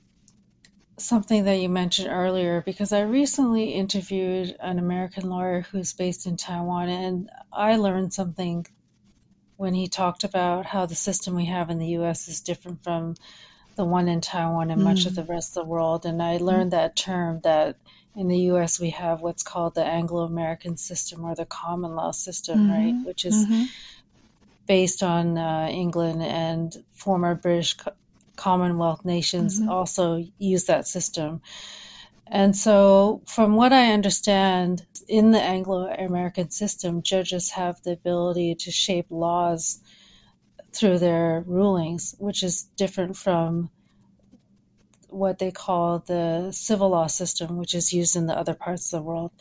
[0.98, 6.36] something that you mentioned earlier because I recently interviewed an American lawyer who's based in
[6.36, 8.65] Taiwan, and I learned something
[9.60, 13.15] when he talked about how the system we have in the US is different from
[13.76, 15.15] the one in Taiwan and much of mm.
[15.15, 16.06] the rest of the world.
[16.06, 17.76] And I learned that term that
[18.15, 22.12] in the US we have what's called the Anglo American system or the common law
[22.12, 22.93] system, right?
[22.93, 23.04] Mm-hmm.
[23.04, 23.63] Which is mm-hmm.
[24.65, 27.91] based on uh, England and former British co-
[28.38, 29.69] Commonwealth nations mm-hmm.
[29.69, 31.41] also use that system.
[32.26, 38.56] And so, from what I understand, in the Anglo American system, judges have the ability
[38.56, 39.82] to shape laws
[40.72, 43.72] through their rulings, which is different from
[45.10, 49.00] what they call the civil law system, which is used in the other parts of
[49.00, 49.32] the world.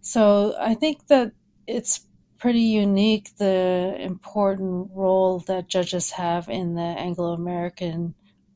[0.00, 1.32] So, I think that
[1.66, 2.04] it's
[2.38, 8.14] pretty unique the important role that judges have in the Anglo American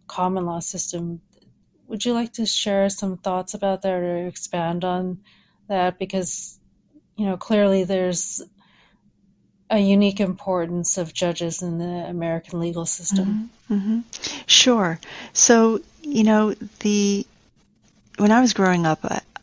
[0.08, 1.20] common law system.
[1.86, 5.20] Would you like to share some thoughts about that or expand on
[5.68, 5.98] that?
[5.98, 6.58] Because
[7.16, 8.42] you know, clearly there's
[9.70, 13.50] a unique importance of judges in the American legal system.
[13.70, 13.74] Mm-hmm.
[13.74, 14.00] Mm-hmm.
[14.46, 14.98] Sure.
[15.32, 17.26] So, you know, the
[18.16, 19.00] when I was growing up,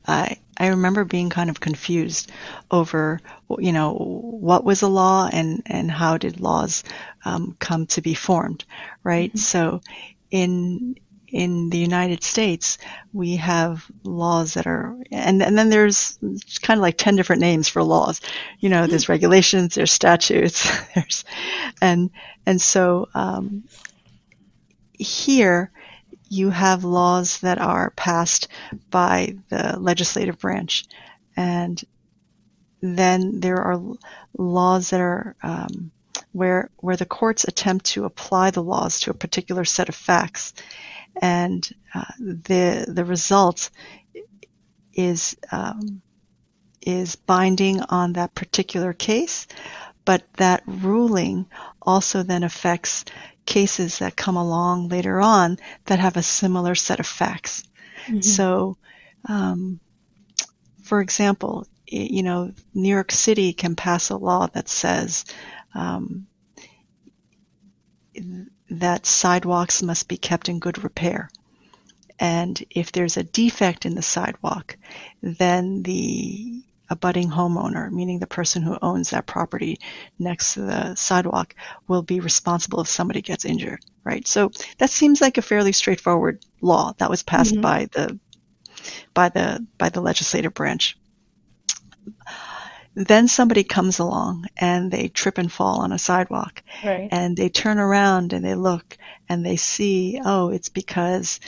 [0.08, 2.32] I I remember being kind of confused
[2.72, 3.20] over,
[3.60, 6.84] you know, what was a law and and how did laws
[7.26, 8.64] um, come to be formed,
[9.04, 9.30] right?
[9.30, 9.38] Mm-hmm.
[9.38, 9.82] So,
[10.32, 10.96] in
[11.36, 12.78] in the United States,
[13.12, 16.18] we have laws that are, and, and then there's
[16.62, 18.22] kind of like 10 different names for laws.
[18.62, 21.26] You know, there's regulations, there's statutes, there's,
[21.82, 22.10] and,
[22.46, 23.66] and so, um,
[24.98, 25.72] here
[26.30, 28.48] you have laws that are passed
[28.90, 30.86] by the legislative branch
[31.36, 31.84] and
[32.80, 33.82] then there are
[34.38, 35.92] laws that are, um,
[36.36, 40.54] where, where the courts attempt to apply the laws to a particular set of facts
[41.22, 43.70] and uh, the the result
[44.94, 46.02] is um,
[46.82, 49.48] is binding on that particular case,
[50.04, 51.48] but that ruling
[51.82, 53.06] also then affects
[53.46, 57.64] cases that come along later on that have a similar set of facts.
[58.08, 58.22] Mm-hmm.
[58.22, 58.78] So,
[59.28, 59.80] um,
[60.84, 65.26] for example, you know, New York City can pass a law that says
[65.76, 66.28] um,
[68.70, 71.30] that sidewalks must be kept in good repair.
[72.20, 74.78] And if there's a defect in the sidewalk,
[75.22, 79.80] then the abutting homeowner, meaning the person who owns that property
[80.20, 81.56] next to the sidewalk,
[81.88, 84.26] will be responsible if somebody gets injured, right?
[84.28, 87.62] So that seems like a fairly straightforward law that was passed mm-hmm.
[87.62, 88.20] by the
[89.14, 90.98] by the by the legislative branch.
[92.96, 96.64] Then somebody comes along and they trip and fall on a sidewalk.
[96.84, 97.10] Right.
[97.12, 101.42] And they turn around and they look and they see, oh, it's because,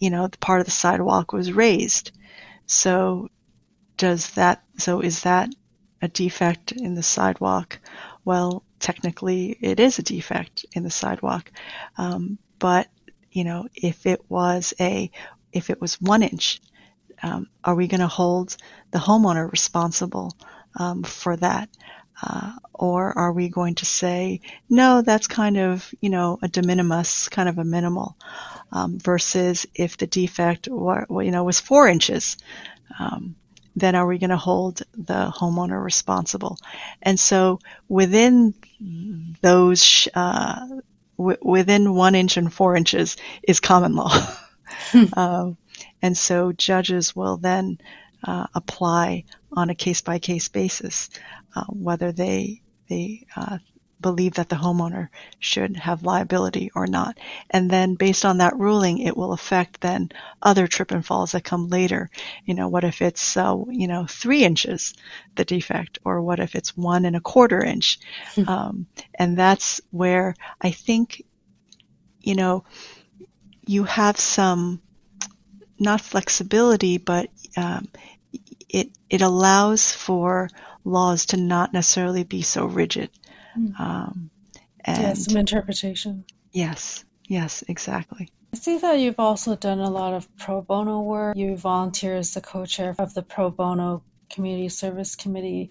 [0.00, 2.10] you know, the part of the sidewalk was raised.
[2.66, 3.30] So
[3.96, 5.50] does that, so is that
[6.02, 7.78] a defect in the sidewalk?
[8.24, 11.52] Well, technically it is a defect in the sidewalk.
[11.96, 12.88] Um, but,
[13.30, 15.10] you know, if it was a,
[15.52, 16.60] if it was one inch,
[17.22, 18.56] um, are we going to hold
[18.90, 20.36] the homeowner responsible
[20.78, 21.68] um, for that?
[22.20, 26.62] Uh, or are we going to say, no, that's kind of, you know, a de
[26.62, 28.16] minimis, kind of a minimal,
[28.72, 32.36] um, versus if the defect, were, you know, was four inches,
[32.98, 33.36] um,
[33.76, 36.58] then are we going to hold the homeowner responsible?
[37.00, 38.54] And so within
[39.40, 40.66] those, uh,
[41.16, 44.12] w- within one inch and four inches is common law.
[45.12, 45.56] um,
[46.02, 47.78] and so judges will then
[48.24, 51.10] uh, apply on a case by case basis,
[51.54, 53.58] uh, whether they they uh,
[54.00, 55.08] believe that the homeowner
[55.40, 57.18] should have liability or not.
[57.50, 61.42] And then based on that ruling, it will affect then other trip and falls that
[61.42, 62.08] come later.
[62.44, 64.94] You know, what if it's, uh, you know, three inches,
[65.34, 67.98] the defect, or what if it's one and a quarter inch?
[68.36, 68.48] Mm-hmm.
[68.48, 71.24] Um, and that's where I think,
[72.20, 72.64] you know,
[73.66, 74.80] you have some,
[75.78, 77.88] not flexibility, but um,
[78.68, 80.48] it it allows for
[80.84, 83.10] laws to not necessarily be so rigid.
[83.56, 83.78] Mm.
[83.80, 84.30] Um,
[84.80, 86.24] and yeah, some interpretation.
[86.52, 88.30] Yes, yes, exactly.
[88.54, 91.36] I see that you've also done a lot of pro bono work.
[91.36, 95.70] You volunteer as the co-chair of the pro bono community service committee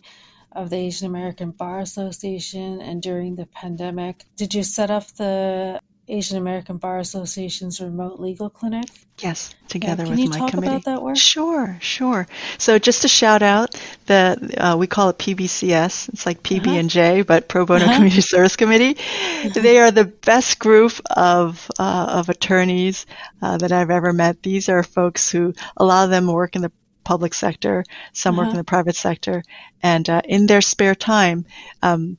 [0.52, 5.80] of the Asian American Bar Association, and during the pandemic, did you set up the
[6.10, 8.86] Asian American Bar Association's remote legal clinic.
[9.20, 10.30] Yes, together with my committee.
[10.30, 11.18] Can you talk about that work?
[11.18, 12.28] Sure, sure.
[12.58, 16.10] So just to shout out, the uh, we call it PBCS.
[16.10, 16.78] It's like PB uh-huh.
[16.78, 17.96] and J, but Pro Bono uh-huh.
[17.96, 18.98] Community Service Committee.
[18.98, 19.50] Uh-huh.
[19.62, 23.06] They are the best group of uh, of attorneys
[23.42, 24.42] uh, that I've ever met.
[24.44, 26.72] These are folks who a lot of them work in the
[27.04, 28.58] public sector, some work in uh-huh.
[28.60, 29.44] the private sector,
[29.82, 31.46] and uh, in their spare time,
[31.82, 32.18] um,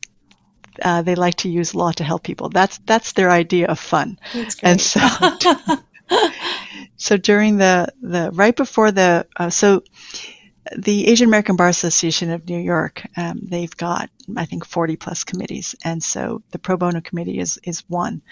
[0.83, 2.49] uh, they like to use law to help people.
[2.49, 4.19] That's that's their idea of fun.
[4.63, 5.01] And so,
[6.97, 9.83] so during the the right before the uh, so
[10.77, 15.25] the Asian American Bar Association of New York, um, they've got I think 40 plus
[15.25, 18.23] committees, and so the pro bono committee is is one.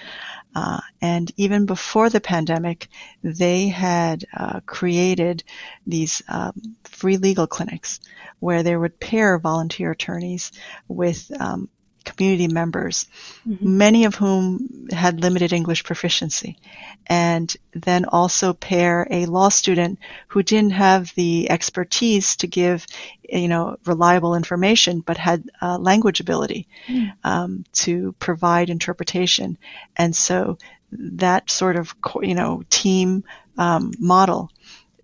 [0.55, 2.89] Uh, and even before the pandemic,
[3.23, 5.45] they had uh, created
[5.87, 8.01] these um, free legal clinics
[8.39, 10.53] where they would pair volunteer attorneys
[10.89, 11.69] with um,
[12.07, 13.07] community members,
[13.47, 13.77] mm-hmm.
[13.77, 16.57] many of whom had limited English proficiency,
[17.07, 19.99] and then also pair a law student
[20.29, 22.87] who didn't have the expertise to give,
[23.29, 27.13] you know, reliable information, but had uh, language ability mm.
[27.25, 29.59] um, to provide interpretation,
[29.97, 30.57] and so
[30.93, 33.25] that sort of, you know, team
[33.59, 34.51] um, model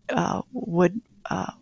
[0.09, 1.53] uh, would uh,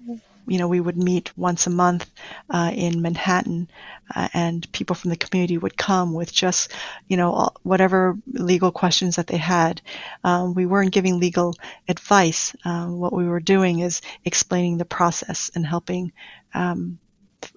[0.47, 2.11] you know, we would meet once a month
[2.49, 3.69] uh, in Manhattan,
[4.15, 6.73] uh, and people from the community would come with just,
[7.09, 9.81] you know, whatever legal questions that they had.
[10.25, 11.55] Um, we weren't giving legal
[11.89, 12.55] advice.
[12.65, 16.13] Um, what we were doing is explaining the process and helping
[16.55, 16.99] um,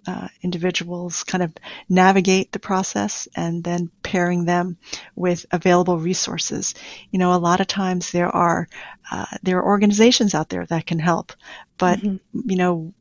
[0.08, 1.54] uh, individuals kind of
[1.90, 4.78] navigate the process and then pairing them
[5.16, 6.76] with available resources.
[7.12, 8.68] You know, a lot of times there are
[9.12, 11.34] uh, there are organizations out there that can help,
[11.78, 12.50] but mm-hmm.
[12.50, 12.94] you know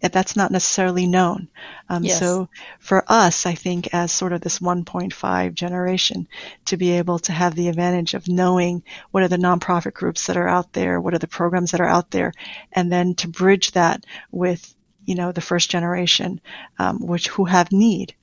[0.00, 1.48] that's not necessarily known.
[1.88, 2.18] Um, yes.
[2.18, 6.28] So for us, I think as sort of this 1.5 generation,
[6.66, 10.36] to be able to have the advantage of knowing what are the nonprofit groups that
[10.36, 12.32] are out there, what are the programs that are out there,
[12.72, 14.75] and then to bridge that with
[15.06, 16.40] you know the first generation,
[16.78, 18.14] um, which who have need,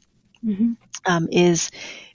[0.45, 0.73] mm-hmm.
[1.05, 1.71] um, is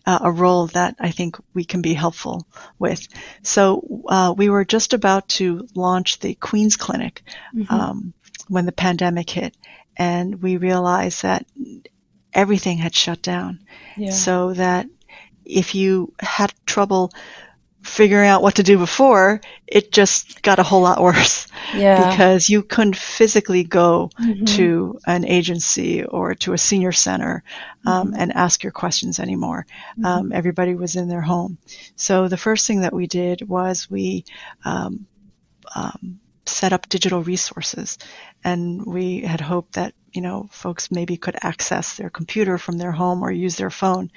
[0.06, 2.46] uh, a role that I think we can be helpful
[2.78, 3.08] with.
[3.42, 7.22] So uh, we were just about to launch the Queens Clinic
[7.54, 7.74] mm-hmm.
[7.74, 8.14] um,
[8.48, 9.56] when the pandemic hit,
[9.96, 11.46] and we realized that
[12.32, 13.60] everything had shut down.
[13.96, 14.10] Yeah.
[14.10, 14.86] So that
[15.44, 17.12] if you had trouble
[17.83, 21.47] figuring out what to do before, it just got a whole lot worse.
[21.74, 22.11] Yeah.
[22.11, 24.47] Because you couldn't physically go mm-hmm.
[24.57, 27.45] to an agency or to a senior center
[27.85, 28.20] um, mm-hmm.
[28.22, 29.66] and ask your questions anymore.
[29.93, 30.05] Mm-hmm.
[30.07, 31.59] Um, everybody was in their home.
[31.95, 34.24] So the first thing that we did was we
[34.64, 35.07] um,
[35.76, 37.99] um set up digital resources.
[38.45, 42.92] And we had hoped that, you know, folks maybe could access their computer from their
[42.92, 44.11] home or use their phone.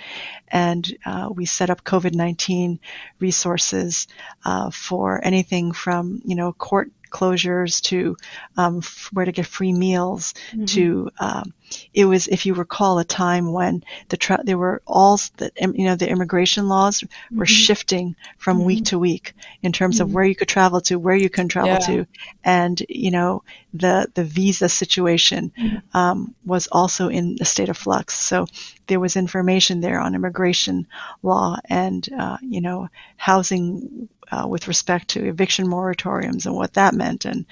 [0.47, 2.79] And uh, we set up COVID-19
[3.19, 4.07] resources
[4.45, 8.17] uh, for anything from, you know, court closures to
[8.57, 10.65] um, f- where to get free meals mm-hmm.
[10.65, 11.53] to um,
[11.93, 15.85] it was if you recall a time when the tra- there were all the you
[15.85, 17.45] know the immigration laws were mm-hmm.
[17.45, 18.67] shifting from mm-hmm.
[18.67, 20.15] week to week in terms of mm-hmm.
[20.15, 21.79] where you could travel to where you couldn't travel yeah.
[21.79, 22.07] to
[22.43, 23.43] and you know
[23.73, 25.97] the the visa situation mm-hmm.
[25.97, 28.45] um, was also in a state of flux so
[28.87, 30.87] there was information there on immigration
[31.23, 36.93] law and uh, you know housing uh, with respect to eviction moratoriums and what that
[36.93, 37.45] meant, and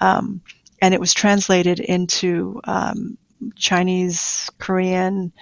[0.00, 0.40] um,
[0.80, 3.16] and it was translated into um,
[3.54, 5.32] Chinese, Korean,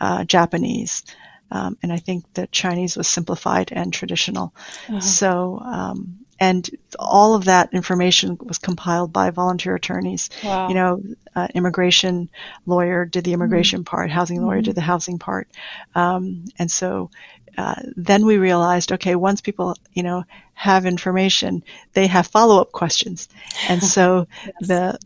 [0.00, 1.04] uh, Japanese,
[1.50, 4.54] um, and I think that Chinese was simplified and traditional.
[4.88, 5.00] Uh-huh.
[5.00, 6.68] So um, and
[6.98, 10.30] all of that information was compiled by volunteer attorneys.
[10.42, 10.68] Wow.
[10.68, 11.02] You know,
[11.36, 12.30] uh, immigration
[12.66, 13.96] lawyer did the immigration mm-hmm.
[13.96, 14.64] part, housing lawyer mm-hmm.
[14.64, 15.48] did the housing part,
[15.94, 17.10] um, and so
[17.58, 20.24] uh, then we realized, okay, once people, you know,
[20.54, 21.62] have information,
[21.92, 23.28] they have follow-up questions,
[23.68, 24.54] and so yes.
[24.60, 24.98] the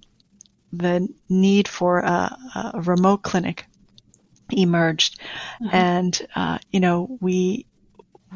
[0.73, 2.37] the need for a,
[2.75, 3.67] a remote clinic
[4.51, 5.21] emerged,
[5.61, 5.71] uh-huh.
[5.73, 7.67] and uh, you know, we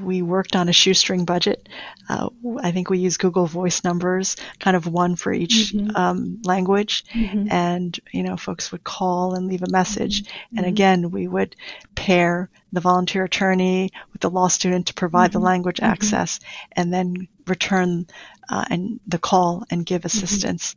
[0.03, 1.69] we worked on a shoestring budget.
[2.09, 2.29] Uh,
[2.63, 5.97] I think we used Google Voice numbers, kind of one for each mm-hmm.
[5.97, 7.49] um, language, mm-hmm.
[7.51, 10.23] and you know, folks would call and leave a message.
[10.23, 10.59] Mm-hmm.
[10.59, 11.57] And again, we would
[11.95, 15.47] pair the volunteer attorney with the law student to provide the mm-hmm.
[15.47, 15.93] language mm-hmm.
[15.93, 16.41] access,
[16.73, 18.07] and then return
[18.49, 20.07] uh, and the call and give mm-hmm.
[20.07, 20.77] assistance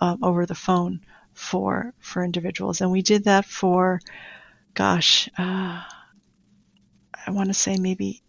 [0.00, 1.00] uh, over the phone
[1.34, 2.80] for for individuals.
[2.80, 4.00] And we did that for,
[4.74, 5.28] gosh.
[5.38, 5.82] Uh,
[7.26, 8.22] I want to say maybe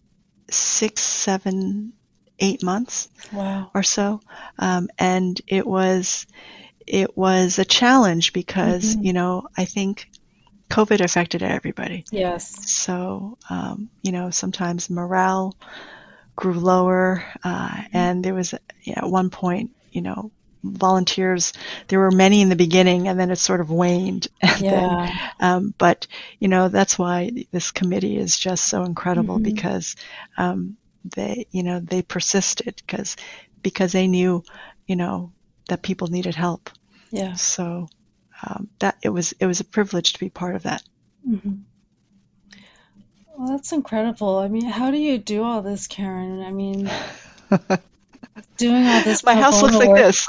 [0.50, 1.92] six, seven,
[2.38, 3.70] eight months wow.
[3.74, 4.20] or so.
[4.58, 6.26] Um, and it was,
[6.86, 9.04] it was a challenge because, mm-hmm.
[9.06, 10.10] you know, I think
[10.68, 12.04] COVID affected everybody.
[12.10, 12.70] Yes.
[12.70, 15.56] So, um, you know, sometimes morale
[16.34, 17.96] grew lower, uh, mm-hmm.
[17.96, 20.32] and there was, at one point, you know,
[20.62, 21.52] volunteers.
[21.88, 24.28] There were many in the beginning, and then it sort of waned.
[24.42, 24.58] yeah.
[24.60, 26.06] Then, um, but
[26.38, 29.44] you know that's why this committee is just so incredible mm-hmm.
[29.44, 29.96] because
[30.36, 33.16] um, they, you know, they persisted because
[33.62, 34.42] because they knew,
[34.86, 35.32] you know,
[35.68, 36.70] that people needed help.
[37.10, 37.34] Yeah.
[37.34, 37.88] So
[38.42, 40.82] um, that it was it was a privilege to be part of that.
[41.28, 41.54] Mm-hmm.
[43.36, 44.38] Well, that's incredible.
[44.38, 46.42] I mean, how do you do all this, Karen?
[46.42, 46.90] I mean,
[48.56, 49.24] doing all this.
[49.24, 50.28] My house looks like this.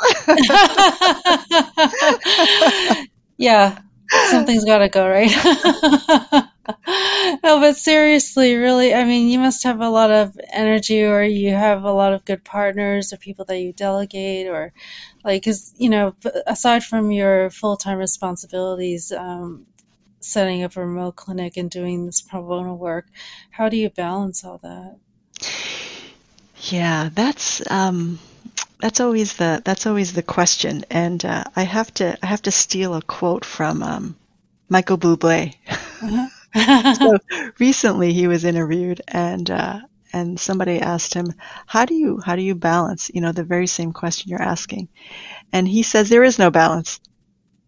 [3.37, 3.79] yeah,
[4.29, 5.31] something's got to go right.
[7.43, 11.51] no, but seriously, really, I mean, you must have a lot of energy, or you
[11.51, 14.73] have a lot of good partners, or people that you delegate, or
[15.23, 16.15] like, because you know,
[16.47, 19.11] aside from your full time responsibilities.
[19.11, 19.67] Um,
[20.25, 23.05] setting up a remote clinic and doing this pro bono work
[23.49, 24.95] how do you balance all that
[26.73, 28.19] yeah, that's um,
[28.79, 32.51] that's always the that's always the question, and uh, I have to I have to
[32.51, 34.15] steal a quote from um,
[34.69, 35.55] Michael Bublé.
[36.01, 36.27] Uh-huh.
[36.95, 37.17] so
[37.59, 39.79] recently he was interviewed, and uh,
[40.13, 41.33] and somebody asked him,
[41.67, 44.89] "How do you how do you balance you know the very same question you're asking?"
[45.53, 46.99] And he says there is no balance.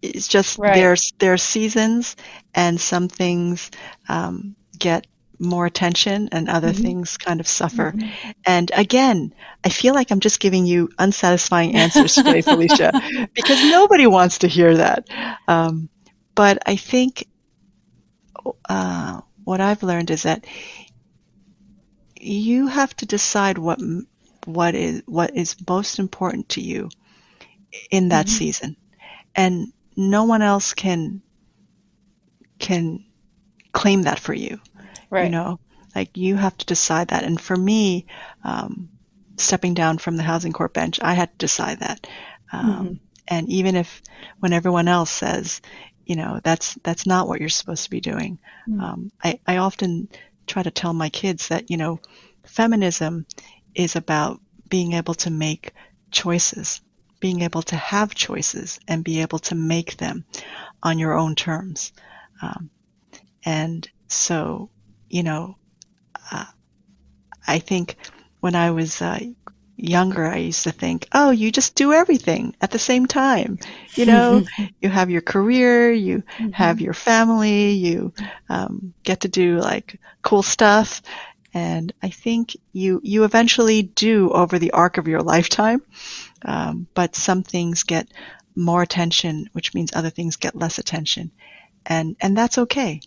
[0.01, 0.73] it's just Right.
[0.73, 2.15] there's there's seasons,
[2.53, 3.71] and some things
[4.09, 5.07] um, get
[5.39, 6.73] more attention, and other Mhm.
[6.73, 7.95] things kind of suffer.
[7.95, 8.15] Mhm.
[8.45, 9.33] And again,
[9.63, 12.93] I feel like I'm just giving you unsatisfying answers today, Felicia,
[13.35, 15.05] because nobody wants to hear that.
[15.47, 15.89] Um,
[16.35, 17.25] but I think
[18.69, 20.45] uh, what I've learned is that
[22.19, 23.79] you have to decide what
[24.45, 26.89] what is what is most important to you
[27.91, 28.29] in that Mhm.
[28.29, 28.75] season,
[29.35, 31.21] and no one else can
[32.59, 33.03] can
[33.73, 34.59] claim that for you.
[35.09, 35.25] Right.
[35.25, 35.59] You know,
[35.95, 37.23] like you have to decide that.
[37.23, 38.05] And for me,
[38.43, 38.89] um,
[39.37, 42.07] stepping down from the housing court bench, I had to decide that.
[42.51, 42.99] Um, Mhm.
[43.27, 44.01] And even if
[44.39, 45.61] when everyone else says,
[46.05, 48.39] you know, that's that's not what you're supposed to be doing,
[48.69, 48.81] Mm.
[48.81, 50.09] um, I, I often
[50.47, 51.99] try to tell my kids that you know,
[52.45, 53.25] feminism
[53.73, 54.39] is about
[54.69, 55.73] being able to make
[56.11, 56.81] choices,
[57.19, 60.25] being able to have choices, and be able to make them
[60.83, 61.91] on your own terms.
[62.41, 62.69] Um,
[63.43, 64.69] and so,
[65.15, 65.57] you know,
[66.31, 66.45] uh,
[67.47, 67.97] I think
[68.41, 69.19] when I was uh,
[69.77, 73.59] younger, I used to think, oh, you just do everything at the same time.
[73.95, 74.43] You know,
[74.81, 78.13] you have your career, you have your family, you
[78.49, 81.01] um, get to do like cool stuff.
[81.53, 85.81] And I think you, you eventually do over the arc of your lifetime.
[86.45, 88.07] Um, but some things get
[88.55, 91.31] more attention, which means other things get less attention.
[91.85, 93.01] And, and that's okay.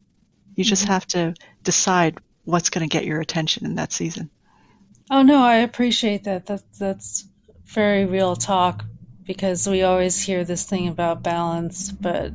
[0.57, 0.89] You just Mhm.
[0.89, 1.35] have to
[1.69, 4.31] decide what's going to get your attention in that season.
[5.11, 6.47] Oh no, I appreciate that.
[6.47, 7.27] That that's
[7.67, 8.87] very real talk
[9.27, 12.33] because we always hear this thing about balance, but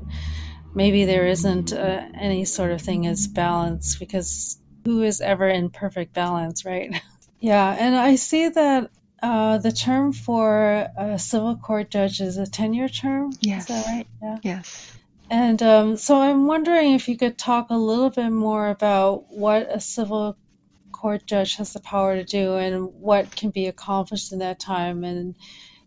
[0.76, 5.72] maybe there isn't uh, any sort of thing as balance because who is ever in
[5.72, 6.94] perfect balance, right?
[7.40, 8.90] Yeah, and I see that
[9.22, 13.32] uh, the term for a civil court judge is a 10-year term.
[13.32, 13.86] Is that Yes.
[13.86, 14.08] right?
[14.22, 14.38] Yeah.
[14.44, 14.93] Yes.
[15.30, 19.68] And um, so I'm wondering if you could talk a little bit more about what
[19.70, 20.38] a civil
[20.92, 25.04] court judge has the power to do and what can be accomplished in that time.
[25.04, 25.36] And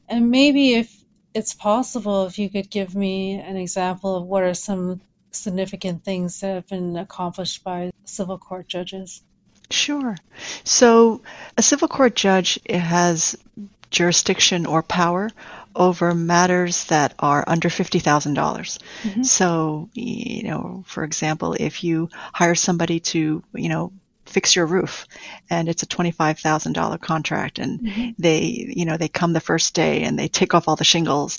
[0.08, 0.94] and maybe if
[1.34, 5.00] it's possible, if you could give me an example of what are some
[5.32, 9.22] significant things that have been accomplished by civil court judges.
[9.70, 10.16] Sure.
[10.64, 11.22] So
[11.56, 13.36] a civil court judge has
[13.90, 15.30] jurisdiction or power
[15.76, 18.34] over matters that are under $50,000.
[18.34, 19.24] dollars Mhm.
[19.26, 23.92] So, you know, for example, if you hire somebody to, you know,
[24.26, 25.06] fix your roof
[25.50, 28.14] and it's a $25,000 contract and Mhm.
[28.18, 31.38] they, you know, they come the first day and they take off all the shingles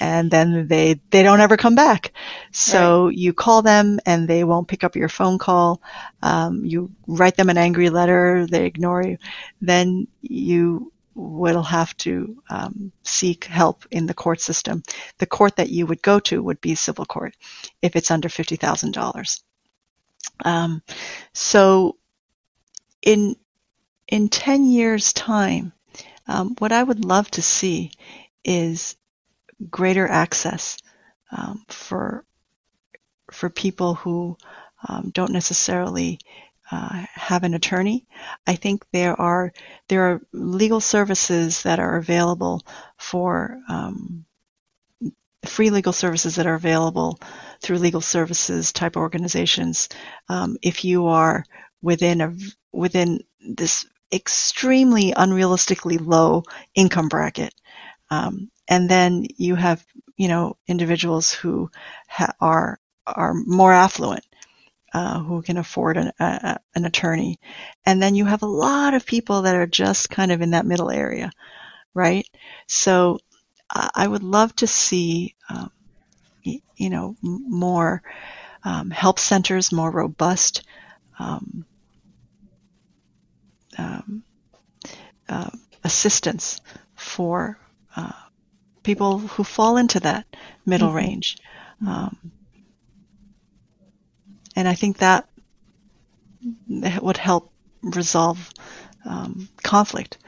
[0.00, 2.12] and then they, they don't ever come back.
[2.52, 5.80] So you call them and they won't pick up your phone call.
[6.22, 9.16] Um, you write them an angry letter, they ignore you.
[9.60, 14.82] Then you will have to um, seek help in the court system.
[15.18, 17.34] The court that you would go to would be civil court
[17.80, 19.40] if it's under $50,000.
[20.44, 20.82] Um,
[21.32, 21.96] so
[23.02, 23.36] in
[24.08, 25.72] in 10 years time
[26.26, 27.90] um, what i would love to see
[28.44, 28.96] is
[29.70, 30.76] greater access
[31.30, 32.24] um, for
[33.30, 34.36] for people who
[34.88, 36.18] um, don't necessarily
[36.70, 38.06] uh, have an attorney.
[38.46, 39.52] I think there are
[39.88, 42.62] there are legal services that are available
[42.98, 44.24] for um,
[45.44, 47.20] free legal services that are available
[47.60, 49.88] through legal services type organizations.
[50.28, 51.44] Um, if you are
[51.82, 52.34] within a
[52.72, 56.44] within this extremely unrealistically low
[56.74, 57.54] income bracket,
[58.10, 59.84] um, and then you have
[60.16, 61.70] you know individuals who
[62.08, 64.24] ha- are are more affluent
[64.96, 67.38] uh, who can afford an, a, an attorney.
[67.86, 70.66] And then you have a lot of people that are just kind of in that
[70.66, 71.30] middle area,
[71.94, 72.26] right?
[72.68, 73.18] So
[73.74, 75.70] uh, I would love to see, um,
[76.76, 78.02] you know, m- more
[78.64, 80.62] um, help centers, more robust
[81.18, 81.66] um,
[83.78, 84.24] um,
[85.28, 85.50] uh,
[85.84, 86.60] assistance
[86.96, 87.58] for
[87.96, 88.12] uh,
[88.84, 90.26] people who fall into that
[90.66, 90.94] middle Mhm.
[90.94, 91.36] range.
[91.86, 92.32] Um,
[94.56, 95.28] and I think that
[97.00, 97.52] would help
[97.82, 98.50] resolve
[99.04, 100.18] um, conflict.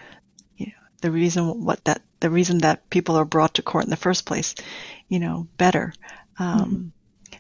[0.57, 3.91] You know, the reason what that the reason that people are brought to court in
[3.91, 4.55] the first place,
[5.09, 5.93] you know, better.
[6.39, 6.93] Um,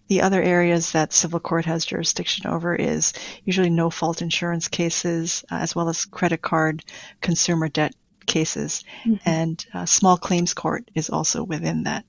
[0.08, 3.12] The other areas that civil court has jurisdiction over is
[3.44, 6.82] usually no fault insurance cases, uh, as well as credit card
[7.20, 7.92] consumer debt
[8.26, 9.20] cases, Mhm.
[9.26, 12.04] and uh, small claims court is also within that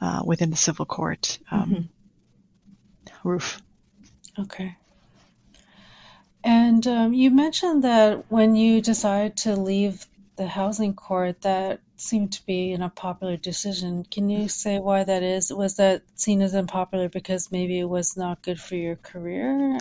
[0.00, 1.88] uh, within the civil court um, Mhm.
[3.24, 3.62] roof.
[4.38, 4.76] Okay.
[6.42, 10.06] And um, you mentioned that when you decided to leave
[10.36, 14.04] the housing court, that seemed to be an unpopular decision.
[14.04, 15.52] Can you say why that is?
[15.52, 19.78] Was that seen as unpopular because maybe it was not good for your career?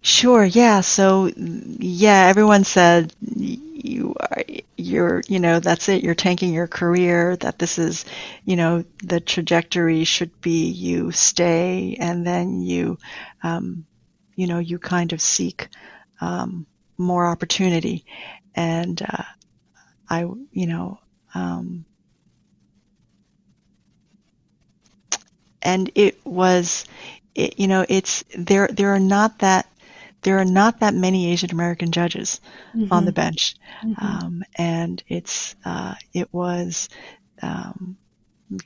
[0.00, 0.80] Sure, yeah.
[0.80, 4.44] So, yeah, everyone said you are,
[4.76, 6.02] you're, you know, that's it.
[6.02, 7.36] You're tanking your career.
[7.36, 8.04] That this is,
[8.44, 12.98] you know, the trajectory should be you stay and then you,
[13.42, 13.86] um,
[14.36, 15.68] you know, you kind of seek
[16.20, 18.04] um, more opportunity.
[18.54, 19.24] And uh,
[20.10, 20.22] I,
[20.52, 21.00] you know,
[21.34, 21.84] um,
[25.62, 26.84] and it was,
[27.34, 28.68] it, you know, it's there.
[28.68, 29.66] There are not that
[30.22, 32.40] there are not that many Asian American judges
[32.74, 32.92] mm-hmm.
[32.92, 34.04] on the bench, mm-hmm.
[34.04, 36.88] um, and it's uh, it was
[37.42, 37.96] um,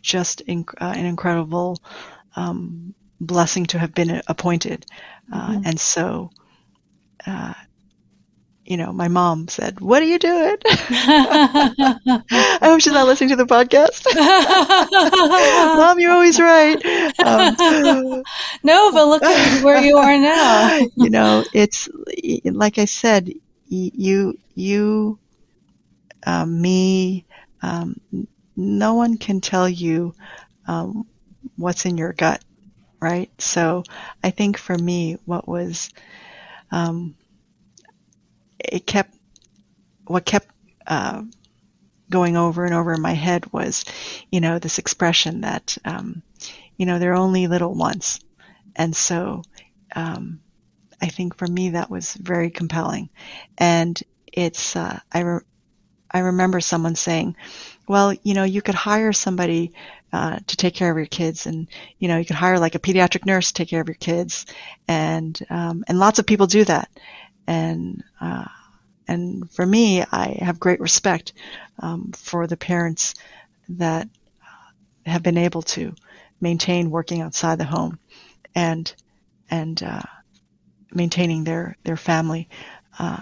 [0.00, 1.78] just inc- uh, an incredible
[2.36, 4.86] um, blessing to have been appointed,
[5.32, 5.62] uh, mm-hmm.
[5.66, 6.30] and so.
[8.72, 10.56] Uh, you know, my mom said, "What are you doing?"
[11.84, 14.06] I hope she's not listening to the podcast.
[15.76, 16.76] mom, you're always right.
[17.20, 18.22] Um,
[18.62, 20.80] no, but look at where you are now.
[20.96, 21.88] you know, it's
[22.44, 23.32] like I said,
[23.68, 25.18] you, you,
[26.26, 27.26] um, me,
[27.62, 28.00] um,
[28.56, 30.14] no one can tell you
[30.66, 31.06] um,
[31.56, 32.42] what's in your gut,
[33.00, 33.30] right?
[33.38, 33.84] So
[34.22, 35.90] I think for me, what was
[36.70, 37.14] um,
[38.64, 39.14] it kept
[40.06, 40.48] what kept
[40.86, 41.22] uh,
[42.10, 43.84] going over and over in my head was,
[44.30, 46.22] you know, this expression that, um,
[46.76, 48.20] you know, they're only little once,
[48.76, 49.42] and so
[49.94, 50.40] um,
[51.00, 53.10] I think for me that was very compelling,
[53.58, 54.00] and
[54.32, 55.40] it's uh, I re-
[56.10, 57.36] I remember someone saying,
[57.88, 59.72] well, you know, you could hire somebody
[60.12, 62.78] uh, to take care of your kids, and you know, you could hire like a
[62.80, 64.46] pediatric nurse to take care of your kids,
[64.86, 66.90] and um, and lots of people do that,
[67.46, 68.46] and uh,
[69.08, 71.32] and for me, I have great respect
[71.78, 73.14] um, for the parents
[73.70, 74.08] that
[75.04, 75.94] have been able to
[76.40, 77.98] maintain working outside the home
[78.54, 78.92] and
[79.50, 80.02] and uh,
[80.92, 82.48] maintaining their their family.
[82.98, 83.20] Uh,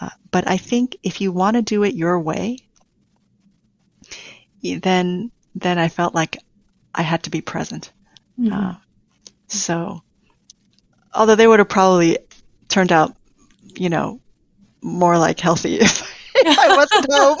[0.00, 2.58] uh, but I think if you want to do it your way,
[4.62, 6.38] then then I felt like
[6.94, 7.92] I had to be present.
[8.38, 8.52] Mm-hmm.
[8.52, 8.74] Uh,
[9.46, 10.02] so,
[11.14, 12.18] although they would have probably
[12.68, 13.16] turned out,
[13.76, 14.20] you know,
[14.82, 15.76] more like healthy
[16.34, 17.38] if I wasn't home.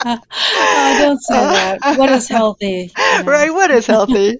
[0.40, 1.98] oh, don't say that.
[1.98, 2.92] What is healthy?
[3.24, 4.38] Right, what is healthy?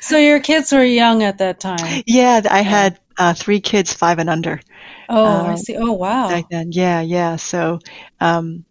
[0.00, 2.02] so your kids were young at that time?
[2.06, 4.60] Yeah, I had uh, three kids, five and under.
[5.08, 5.76] Oh, um, I see.
[5.76, 6.28] Oh, wow.
[6.28, 7.36] Back then, yeah, yeah.
[7.36, 7.80] So
[8.20, 8.64] um,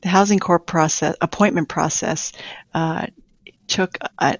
[0.00, 2.32] the housing court process, appointment process,
[2.72, 3.06] uh,
[3.66, 4.36] took uh,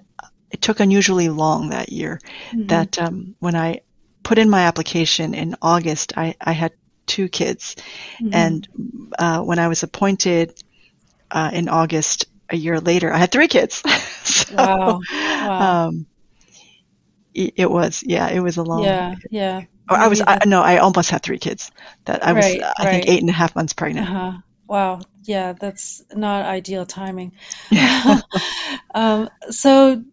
[0.51, 2.19] it took unusually long that year.
[2.51, 2.67] Mm-hmm.
[2.67, 3.81] That um, when I
[4.25, 6.73] put in my application in August, I, I had
[7.05, 7.75] two kids.
[8.19, 8.33] Mm-hmm.
[8.33, 8.67] And
[9.17, 10.61] uh, when I was appointed
[11.31, 13.83] uh, in August a year later, I had three kids.
[14.23, 14.99] so, wow.
[15.11, 15.87] wow.
[15.87, 16.07] Um,
[17.35, 18.83] it, it, was, yeah, it was a long.
[18.83, 19.61] Yeah, yeah.
[19.87, 21.71] Or I was, I, no, I almost had three kids.
[22.05, 22.91] That I was, right, I right.
[22.91, 24.09] think, eight and a half months pregnant.
[24.09, 24.39] Uh-huh.
[24.67, 25.01] Wow.
[25.23, 27.33] Yeah, that's not ideal timing.
[28.95, 30.03] um, so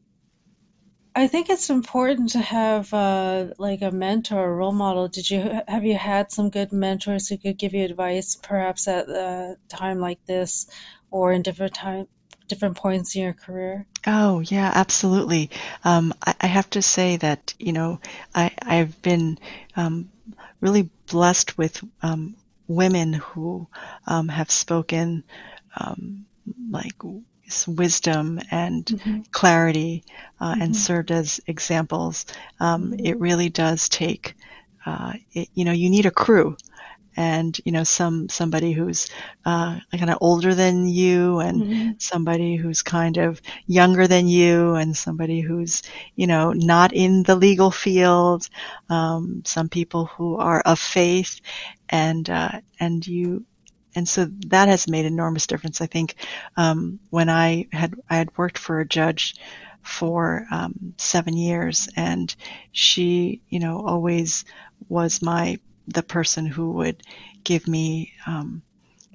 [1.15, 5.09] I think it's important to have uh, like a mentor, a role model.
[5.09, 9.09] Did you have you had some good mentors who could give you advice, perhaps at
[9.09, 10.69] a time like this,
[11.11, 12.09] or in different time,
[12.49, 13.87] different points in your career?
[14.07, 15.51] Oh yeah, absolutely.
[15.85, 18.01] Um, I, I, have to say that you know
[18.35, 19.39] I I've been
[19.77, 20.11] um,
[20.61, 22.37] really blessed with um,
[22.69, 23.69] women who
[24.07, 25.25] um, have spoken
[25.79, 26.25] um,
[26.71, 27.03] like
[27.67, 29.21] wisdom and mm-hmm.
[29.31, 30.05] clarity
[30.41, 30.63] uh, mm-hmm.
[30.63, 32.27] and served as examples.
[32.61, 34.35] Um, it really does take,
[34.87, 36.57] uh, it, you know, you need a crew
[37.17, 39.11] and you know some somebody who's
[39.45, 41.91] uh, kind of older than you and mm-hmm.
[41.99, 45.83] somebody who's kind of younger than you and somebody who's
[46.17, 48.49] you know not in the legal field
[48.89, 51.41] um, some people who are of faith
[51.89, 53.45] and uh, and you
[53.95, 55.81] and so that has made enormous difference.
[55.81, 56.15] I think
[56.57, 59.37] um, when I had I had worked for a judge
[59.83, 62.35] for um, seven years, and
[62.71, 64.45] she, you know, always
[64.89, 67.03] was my the person who would
[67.45, 68.63] give me um,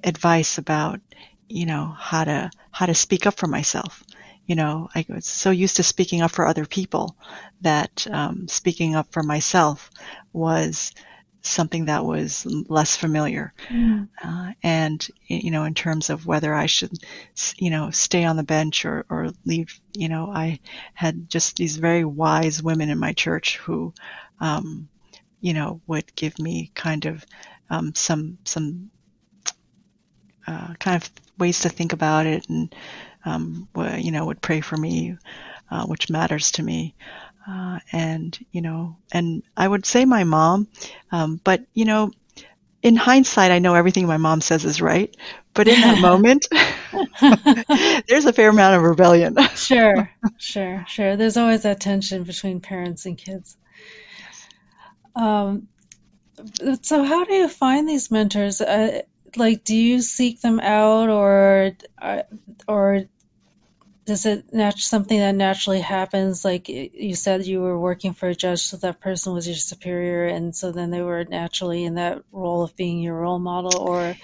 [0.04, 1.00] advice about,
[1.48, 4.04] you know, how to how to speak up for myself.
[4.46, 7.16] You know, I was so used to speaking up for other people
[7.60, 9.90] that um, speaking up for myself
[10.32, 10.92] was
[11.42, 13.52] something that was less familiar.
[13.68, 14.08] Mm.
[14.22, 16.92] Uh, and, you know, in terms of whether I should,
[17.56, 20.60] you know, stay on the bench or, or leave, you know, I
[20.94, 23.94] had just these very wise women in my church who,
[24.40, 24.88] um,
[25.40, 27.24] you know, would give me kind of
[27.70, 28.90] um, some, some
[30.46, 32.74] uh, kind of ways to think about it, and
[33.24, 33.68] um,
[33.98, 35.16] you know, would pray for me,
[35.70, 36.94] uh, which matters to me.
[37.48, 40.68] Uh, and you know, and I would say my mom,
[41.10, 42.10] um, but you know,
[42.82, 45.14] in hindsight, I know everything my mom says is right,
[45.54, 46.46] but in that moment,
[48.08, 49.36] there's a fair amount of rebellion.
[49.54, 51.16] sure, sure, sure.
[51.16, 53.56] There's always that tension between parents and kids.
[55.16, 55.68] Um,
[56.82, 58.60] so, how do you find these mentors?
[58.60, 59.02] Uh,
[59.36, 62.22] like, do you seek them out, or uh,
[62.68, 63.04] or
[64.08, 66.44] is it nat- something that naturally happens?
[66.44, 70.26] Like you said, you were working for a judge, so that person was your superior,
[70.26, 74.16] and so then they were naturally in that role of being your role model, or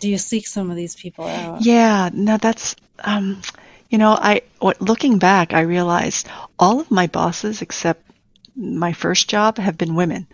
[0.00, 1.64] do you seek some of these people out?
[1.64, 3.40] Yeah, no, that's um,
[3.88, 6.28] you know, I what, looking back, I realized
[6.58, 8.02] all of my bosses except
[8.56, 10.26] my first job have been women,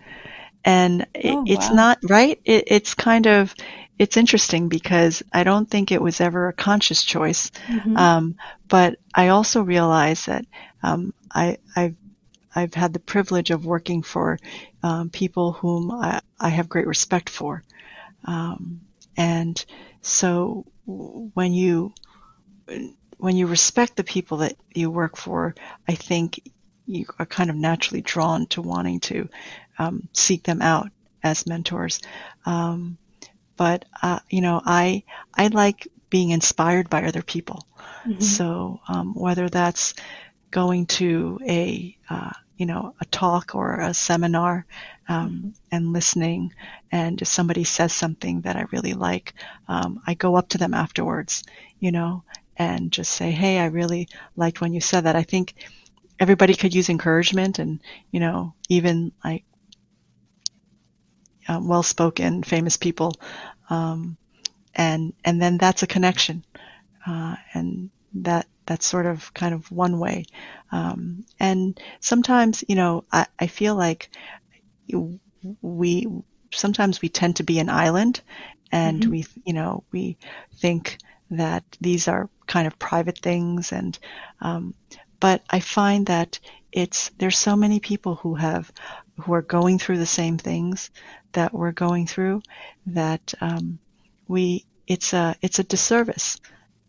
[0.64, 2.40] and it, oh, it's not right.
[2.44, 3.54] It, it's kind of
[3.98, 7.50] it's interesting because I don't think it was ever a conscious choice.
[7.66, 7.96] Mm-hmm.
[7.96, 8.36] Um,
[8.68, 10.44] but I also realize that
[10.82, 11.96] um, I, I've
[12.54, 14.38] I've had the privilege of working for
[14.82, 17.62] um, people whom I, I, have great respect for,
[18.26, 18.82] um,
[19.16, 19.64] and
[20.02, 21.94] so when you
[23.16, 25.54] when you respect the people that you work for,
[25.88, 26.40] I think
[26.86, 29.28] you are kind of naturally drawn to wanting to
[29.78, 30.90] um, seek them out
[31.22, 32.00] as mentors.
[32.44, 32.98] Um,
[33.62, 37.64] but uh, you know, I I like being inspired by other people.
[38.04, 38.20] Mm-hmm.
[38.20, 39.94] So um, whether that's
[40.50, 44.66] going to a uh, you know a talk or a seminar
[45.08, 45.48] um, mm-hmm.
[45.70, 46.52] and listening,
[46.90, 49.32] and if somebody says something that I really like,
[49.68, 51.44] um, I go up to them afterwards,
[51.78, 52.24] you know,
[52.56, 55.54] and just say, "Hey, I really liked when you said that." I think
[56.18, 59.44] everybody could use encouragement, and you know, even like
[61.48, 63.14] um, well-spoken, famous people,
[63.72, 64.18] um,
[64.74, 66.44] and and then that's a connection,
[67.06, 70.26] uh, and that that's sort of kind of one way.
[70.70, 74.10] Um, and sometimes, you know, I, I feel like
[75.62, 76.06] we
[76.52, 78.20] sometimes we tend to be an island,
[78.70, 79.10] and mm-hmm.
[79.10, 80.18] we, you know, we
[80.56, 80.98] think
[81.30, 83.98] that these are kind of private things, and
[84.42, 84.74] um,
[85.18, 86.38] but I find that
[86.72, 88.70] it's there's so many people who have
[89.20, 90.90] who are going through the same things
[91.32, 92.42] that we're going through
[92.86, 93.78] that um,
[94.28, 96.40] we it's a it's a disservice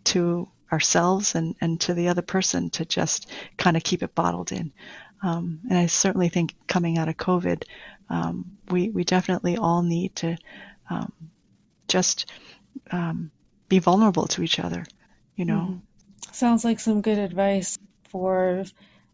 [0.06, 4.52] to ourselves and, and to the other person to just kind of keep it bottled
[4.52, 4.74] in.
[5.22, 7.64] Um, and I certainly think coming out of COVID,
[8.10, 10.36] um, we we definitely all need to
[10.90, 11.14] um,
[11.88, 12.30] just
[12.92, 13.32] um,
[13.70, 14.86] be vulnerable to each other.
[15.36, 16.34] You know, mm-hmm.
[16.34, 18.66] sounds like some good advice for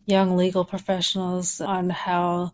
[0.05, 2.53] young legal professionals on how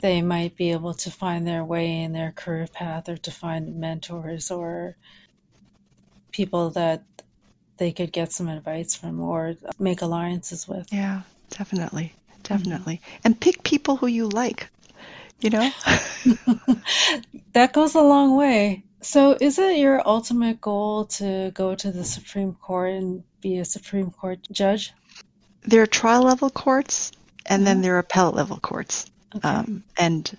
[0.00, 3.76] they might be able to find their way in their career path or to find
[3.76, 4.96] mentors or
[6.32, 7.04] people that
[7.76, 10.92] they could get some advice from or make alliances with.
[10.92, 12.12] Yeah, definitely.
[12.42, 12.96] Definitely.
[12.96, 13.20] Mm-hmm.
[13.24, 14.68] And pick people who you like,
[15.40, 15.70] you know?
[17.52, 18.84] that goes a long way.
[19.00, 23.64] So, is it your ultimate goal to go to the Supreme Court and be a
[23.64, 24.92] Supreme Court judge?
[25.62, 27.12] There are trial level courts
[27.46, 27.64] and mm-hmm.
[27.64, 29.06] then there are appellate level courts.
[29.36, 29.48] Okay.
[29.48, 30.36] Um, and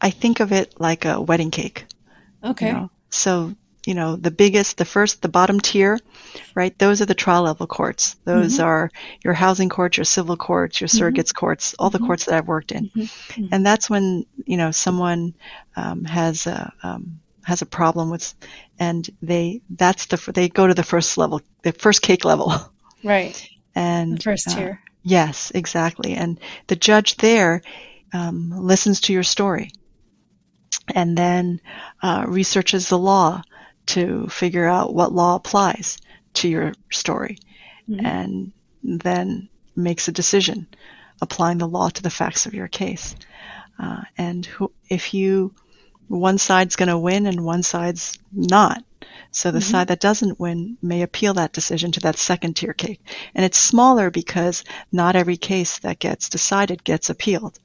[0.00, 1.86] I think of it like a wedding cake.
[2.42, 2.68] Okay.
[2.68, 2.90] You know?
[3.10, 3.54] So,
[3.86, 5.98] you know, the biggest, the first, the bottom tier,
[6.54, 6.76] right?
[6.78, 8.16] Those are the trial level courts.
[8.24, 8.64] Those mm-hmm.
[8.64, 8.90] are
[9.22, 11.38] your housing courts, your civil courts, your surrogates mm-hmm.
[11.38, 12.06] courts, all the mm-hmm.
[12.06, 12.86] courts that I've worked in.
[12.86, 13.00] Mm-hmm.
[13.00, 13.54] Mm-hmm.
[13.54, 15.34] And that's when, you know, someone
[15.76, 18.34] um, has a, um, has a problem with,
[18.78, 22.52] and they, that's the, they go to the first level, the first cake level.
[23.02, 23.48] Right.
[23.76, 24.80] And the first uh, tier.
[24.80, 26.14] Uh, Yes, exactly.
[26.14, 27.60] And the judge there
[28.12, 29.70] um, listens to your story
[30.94, 31.60] and then
[32.02, 33.42] uh, researches the law
[33.86, 35.98] to figure out what law applies
[36.32, 37.38] to your story
[37.88, 38.04] mm-hmm.
[38.04, 38.52] and
[38.82, 40.66] then makes a decision
[41.20, 43.14] applying the law to the facts of your case.
[43.78, 45.54] Uh, and who, if you,
[46.08, 48.82] one side's going to win and one side's not,
[49.30, 49.70] so the mm-hmm.
[49.70, 52.98] side that doesn't win may appeal that decision to that second tier case.
[53.34, 57.58] And it's smaller because not every case that gets decided gets appealed.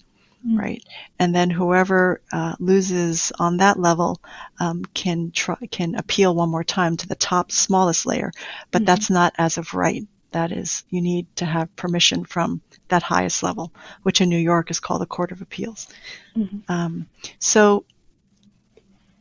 [0.46, 0.58] Mm-hmm.
[0.58, 0.84] Right,
[1.20, 4.22] and then whoever uh, loses on that level
[4.58, 8.32] um, can try can appeal one more time to the top smallest layer,
[8.72, 8.86] but mm-hmm.
[8.86, 10.08] that's not as of right.
[10.32, 13.74] That is, you need to have permission from that highest level,
[14.04, 15.90] which in New York is called the Court of Appeals.
[16.38, 16.72] Mm-hmm.
[16.72, 17.08] Um,
[17.40, 17.84] so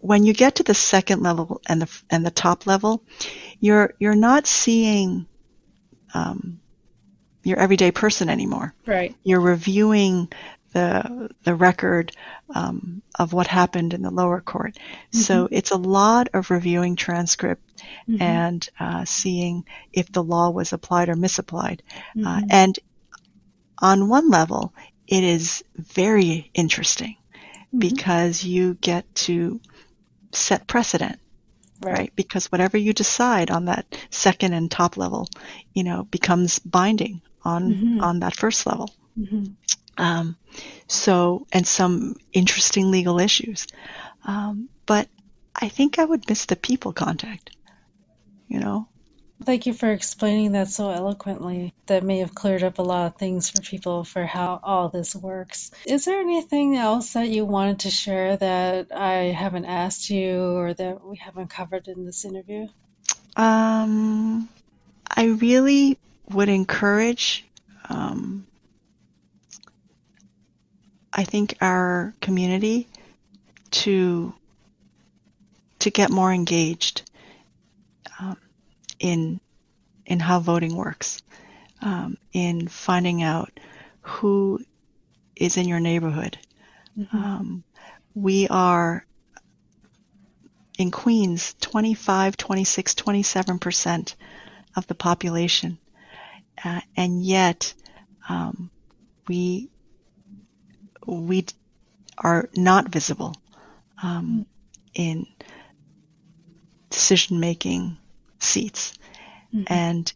[0.00, 3.02] when you get to the second level and the and the top level,
[3.60, 5.26] you're you're not seeing
[6.14, 6.60] um,
[7.42, 8.74] your everyday person anymore.
[8.86, 9.14] Right.
[9.24, 10.28] You're reviewing
[10.72, 12.12] the the record
[12.54, 14.74] um, of what happened in the lower court.
[14.74, 15.18] Mm-hmm.
[15.18, 17.62] So it's a lot of reviewing transcript
[18.08, 18.22] mm-hmm.
[18.22, 21.82] and uh, seeing if the law was applied or misapplied.
[21.90, 22.26] Uh, mm-hmm.
[22.26, 22.78] Uh, and
[23.80, 24.74] on one level,
[25.06, 27.78] it is very interesting mm-hmm.
[27.78, 29.60] because you get to
[30.32, 31.18] set precedent.
[31.80, 31.98] Right.
[31.98, 32.12] right.
[32.16, 35.28] Because whatever you decide on that second and top level,
[35.72, 38.00] you know, becomes binding on mm-hmm.
[38.00, 38.90] on that first level.
[39.18, 39.52] Mm-hmm.
[39.96, 40.36] Um,
[40.86, 43.66] so, and some interesting legal issues.
[44.24, 45.08] Um, but
[45.54, 47.50] I think I would miss the people contact,
[48.46, 48.88] you know?
[49.44, 51.72] Thank you for explaining that so eloquently.
[51.86, 55.14] That may have cleared up a lot of things for people for how all this
[55.14, 55.70] works.
[55.86, 60.74] Is there anything else that you wanted to share that I haven't asked you or
[60.74, 62.66] that we haven't covered in this interview?
[63.36, 64.48] Um,
[65.08, 65.98] I really
[66.30, 67.46] would encourage
[67.88, 68.46] um,
[71.12, 72.86] I think our community
[73.70, 74.34] to
[75.80, 77.07] to get more engaged
[78.98, 79.40] in
[80.06, 81.22] in how voting works,
[81.82, 83.60] um, in finding out
[84.00, 84.58] who
[85.36, 86.38] is in your neighborhood.
[86.98, 87.16] Mm-hmm.
[87.16, 87.64] Um,
[88.14, 89.04] we are
[90.78, 94.16] in Queens 25, 26, 27 percent
[94.76, 95.78] of the population,
[96.64, 97.74] uh, and yet
[98.28, 98.70] um,
[99.28, 99.68] we
[101.06, 101.44] we
[102.16, 103.34] are not visible
[104.02, 104.46] um,
[104.94, 105.26] in
[106.90, 107.96] decision making
[108.38, 108.98] seats.
[109.54, 109.72] Mm-hmm.
[109.72, 110.12] And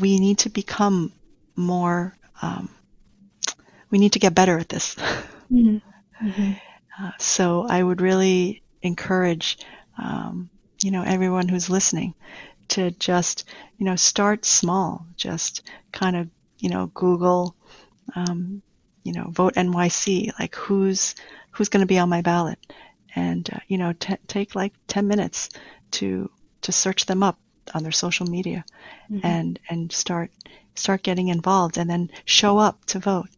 [0.00, 1.12] we need to become
[1.56, 2.70] more, um,
[3.90, 4.96] we need to get better at this.
[5.52, 6.26] Mm-hmm.
[6.26, 6.52] Mm-hmm.
[6.98, 9.58] Uh, so I would really encourage,
[10.02, 10.48] um,
[10.82, 12.14] you know, everyone who's listening
[12.68, 13.44] to just,
[13.76, 15.06] you know, start small.
[15.16, 16.28] Just kind of,
[16.58, 17.54] you know, Google
[18.14, 18.62] um,
[19.02, 21.14] you know, vote NYC, like who's
[21.50, 22.58] who's going to be on my ballot,
[23.14, 25.50] and uh, you know, t- take like ten minutes
[25.92, 26.30] to
[26.62, 27.38] to search them up
[27.74, 28.64] on their social media,
[29.10, 29.26] mm-hmm.
[29.26, 30.30] and and start
[30.74, 33.28] start getting involved, and then show up to vote.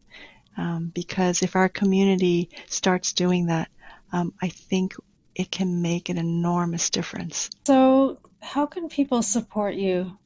[0.57, 3.69] Um, because if our community starts doing that,
[4.11, 4.95] um, I think
[5.35, 7.51] it can make an enormous difference.
[7.67, 10.17] So, how can people support you?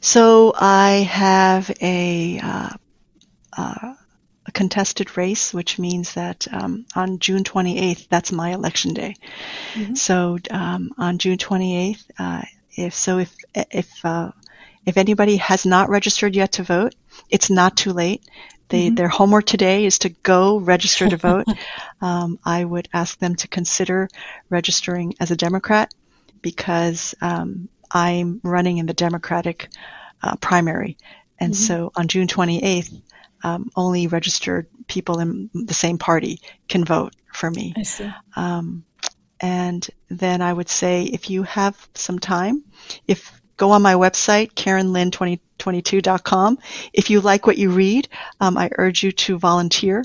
[0.00, 2.70] So, I have a uh,
[3.52, 3.94] uh,
[4.46, 9.16] a contested race, which means that um, on June 28th, that's my election day.
[9.74, 9.94] Mm-hmm.
[9.94, 12.42] So um, on June 28th, uh,
[12.76, 14.30] if so, if if uh,
[14.84, 16.94] if anybody has not registered yet to vote,
[17.30, 18.22] it's not too late.
[18.68, 18.94] They, mm-hmm.
[18.96, 21.46] Their homework today is to go register to vote.
[22.00, 24.08] um, I would ask them to consider
[24.48, 25.92] registering as a Democrat
[26.42, 29.68] because um, I'm running in the Democratic
[30.22, 30.96] uh, primary.
[31.38, 31.62] And mm-hmm.
[31.62, 33.02] so on June 28th,
[33.42, 37.74] um, only registered people in the same party can vote for me.
[37.76, 38.10] I see.
[38.34, 38.84] Um,
[39.40, 42.64] and then I would say if you have some time,
[43.06, 46.58] if go on my website, karenlin2022.com.
[46.92, 48.08] If you like what you read,
[48.40, 50.04] um, I urge you to volunteer.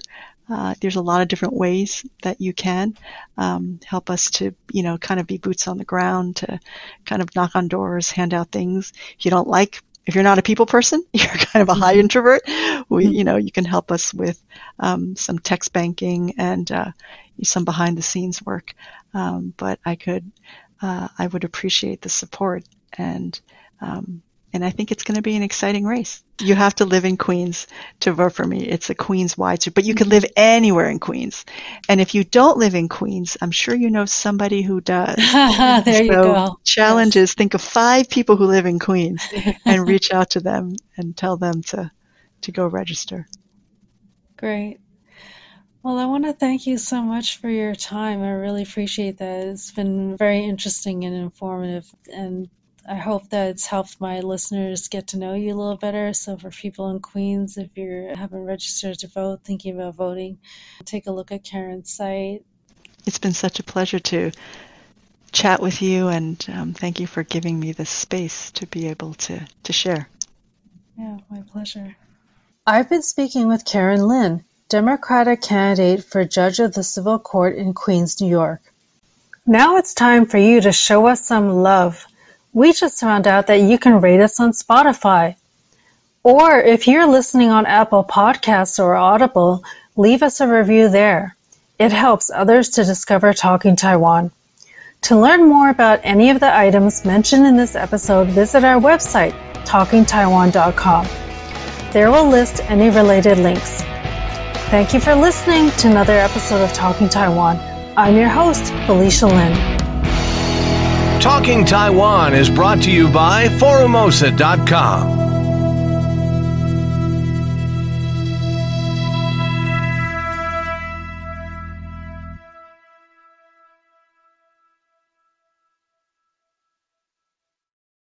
[0.49, 2.97] Uh, there's a lot of different ways that you can
[3.37, 6.59] um, help us to, you know, kind of be boots on the ground, to
[7.05, 8.91] kind of knock on doors, hand out things.
[9.17, 11.93] If you don't like if you're not a people person, you're kind of a high
[11.93, 12.01] mm-hmm.
[12.01, 12.41] introvert,
[12.89, 13.13] we, mm-hmm.
[13.13, 14.41] you know, you can help us with
[14.79, 16.91] um, some text banking and uh,
[17.43, 18.73] some behind the scenes work.
[19.13, 20.31] Um, but I could,
[20.81, 22.63] uh, I would appreciate the support
[22.97, 23.39] and
[23.79, 24.21] um,
[24.53, 26.23] and I think it's going to be an exciting race.
[26.39, 27.67] You have to live in Queens
[28.01, 28.65] to vote for me.
[28.65, 31.45] It's a Queens wide, but you can live anywhere in Queens.
[31.87, 35.15] And if you don't live in Queens, I'm sure you know somebody who does.
[35.33, 36.59] there so you go.
[36.65, 39.27] Challenge is think of five people who live in Queens
[39.65, 41.91] and reach out to them and tell them to,
[42.41, 43.27] to go register.
[44.37, 44.79] Great.
[45.83, 48.21] Well, I want to thank you so much for your time.
[48.21, 49.47] I really appreciate that.
[49.47, 52.49] It's been very interesting and informative and
[52.87, 56.13] I hope that it's helped my listeners get to know you a little better.
[56.13, 60.39] So, for people in Queens, if you haven't registered to vote, thinking about voting,
[60.85, 62.43] take a look at Karen's site.
[63.05, 64.31] It's been such a pleasure to
[65.31, 69.13] chat with you, and um, thank you for giving me this space to be able
[69.13, 70.07] to, to share.
[70.97, 71.95] Yeah, my pleasure.
[72.65, 77.73] I've been speaking with Karen Lin, Democratic candidate for Judge of the Civil Court in
[77.73, 78.61] Queens, New York.
[79.45, 82.05] Now it's time for you to show us some love.
[82.53, 85.35] We just found out that you can rate us on Spotify.
[86.23, 89.63] Or if you're listening on Apple Podcasts or Audible,
[89.95, 91.35] leave us a review there.
[91.79, 94.31] It helps others to discover Talking Taiwan.
[95.03, 99.33] To learn more about any of the items mentioned in this episode, visit our website,
[99.63, 101.07] talkingtaiwan.com.
[101.91, 103.81] There we'll list any related links.
[104.69, 107.57] Thank you for listening to another episode of Talking Taiwan.
[107.97, 109.70] I'm your host, Felicia Lin.
[111.21, 115.30] Talking Taiwan is brought to you by Forumosa.com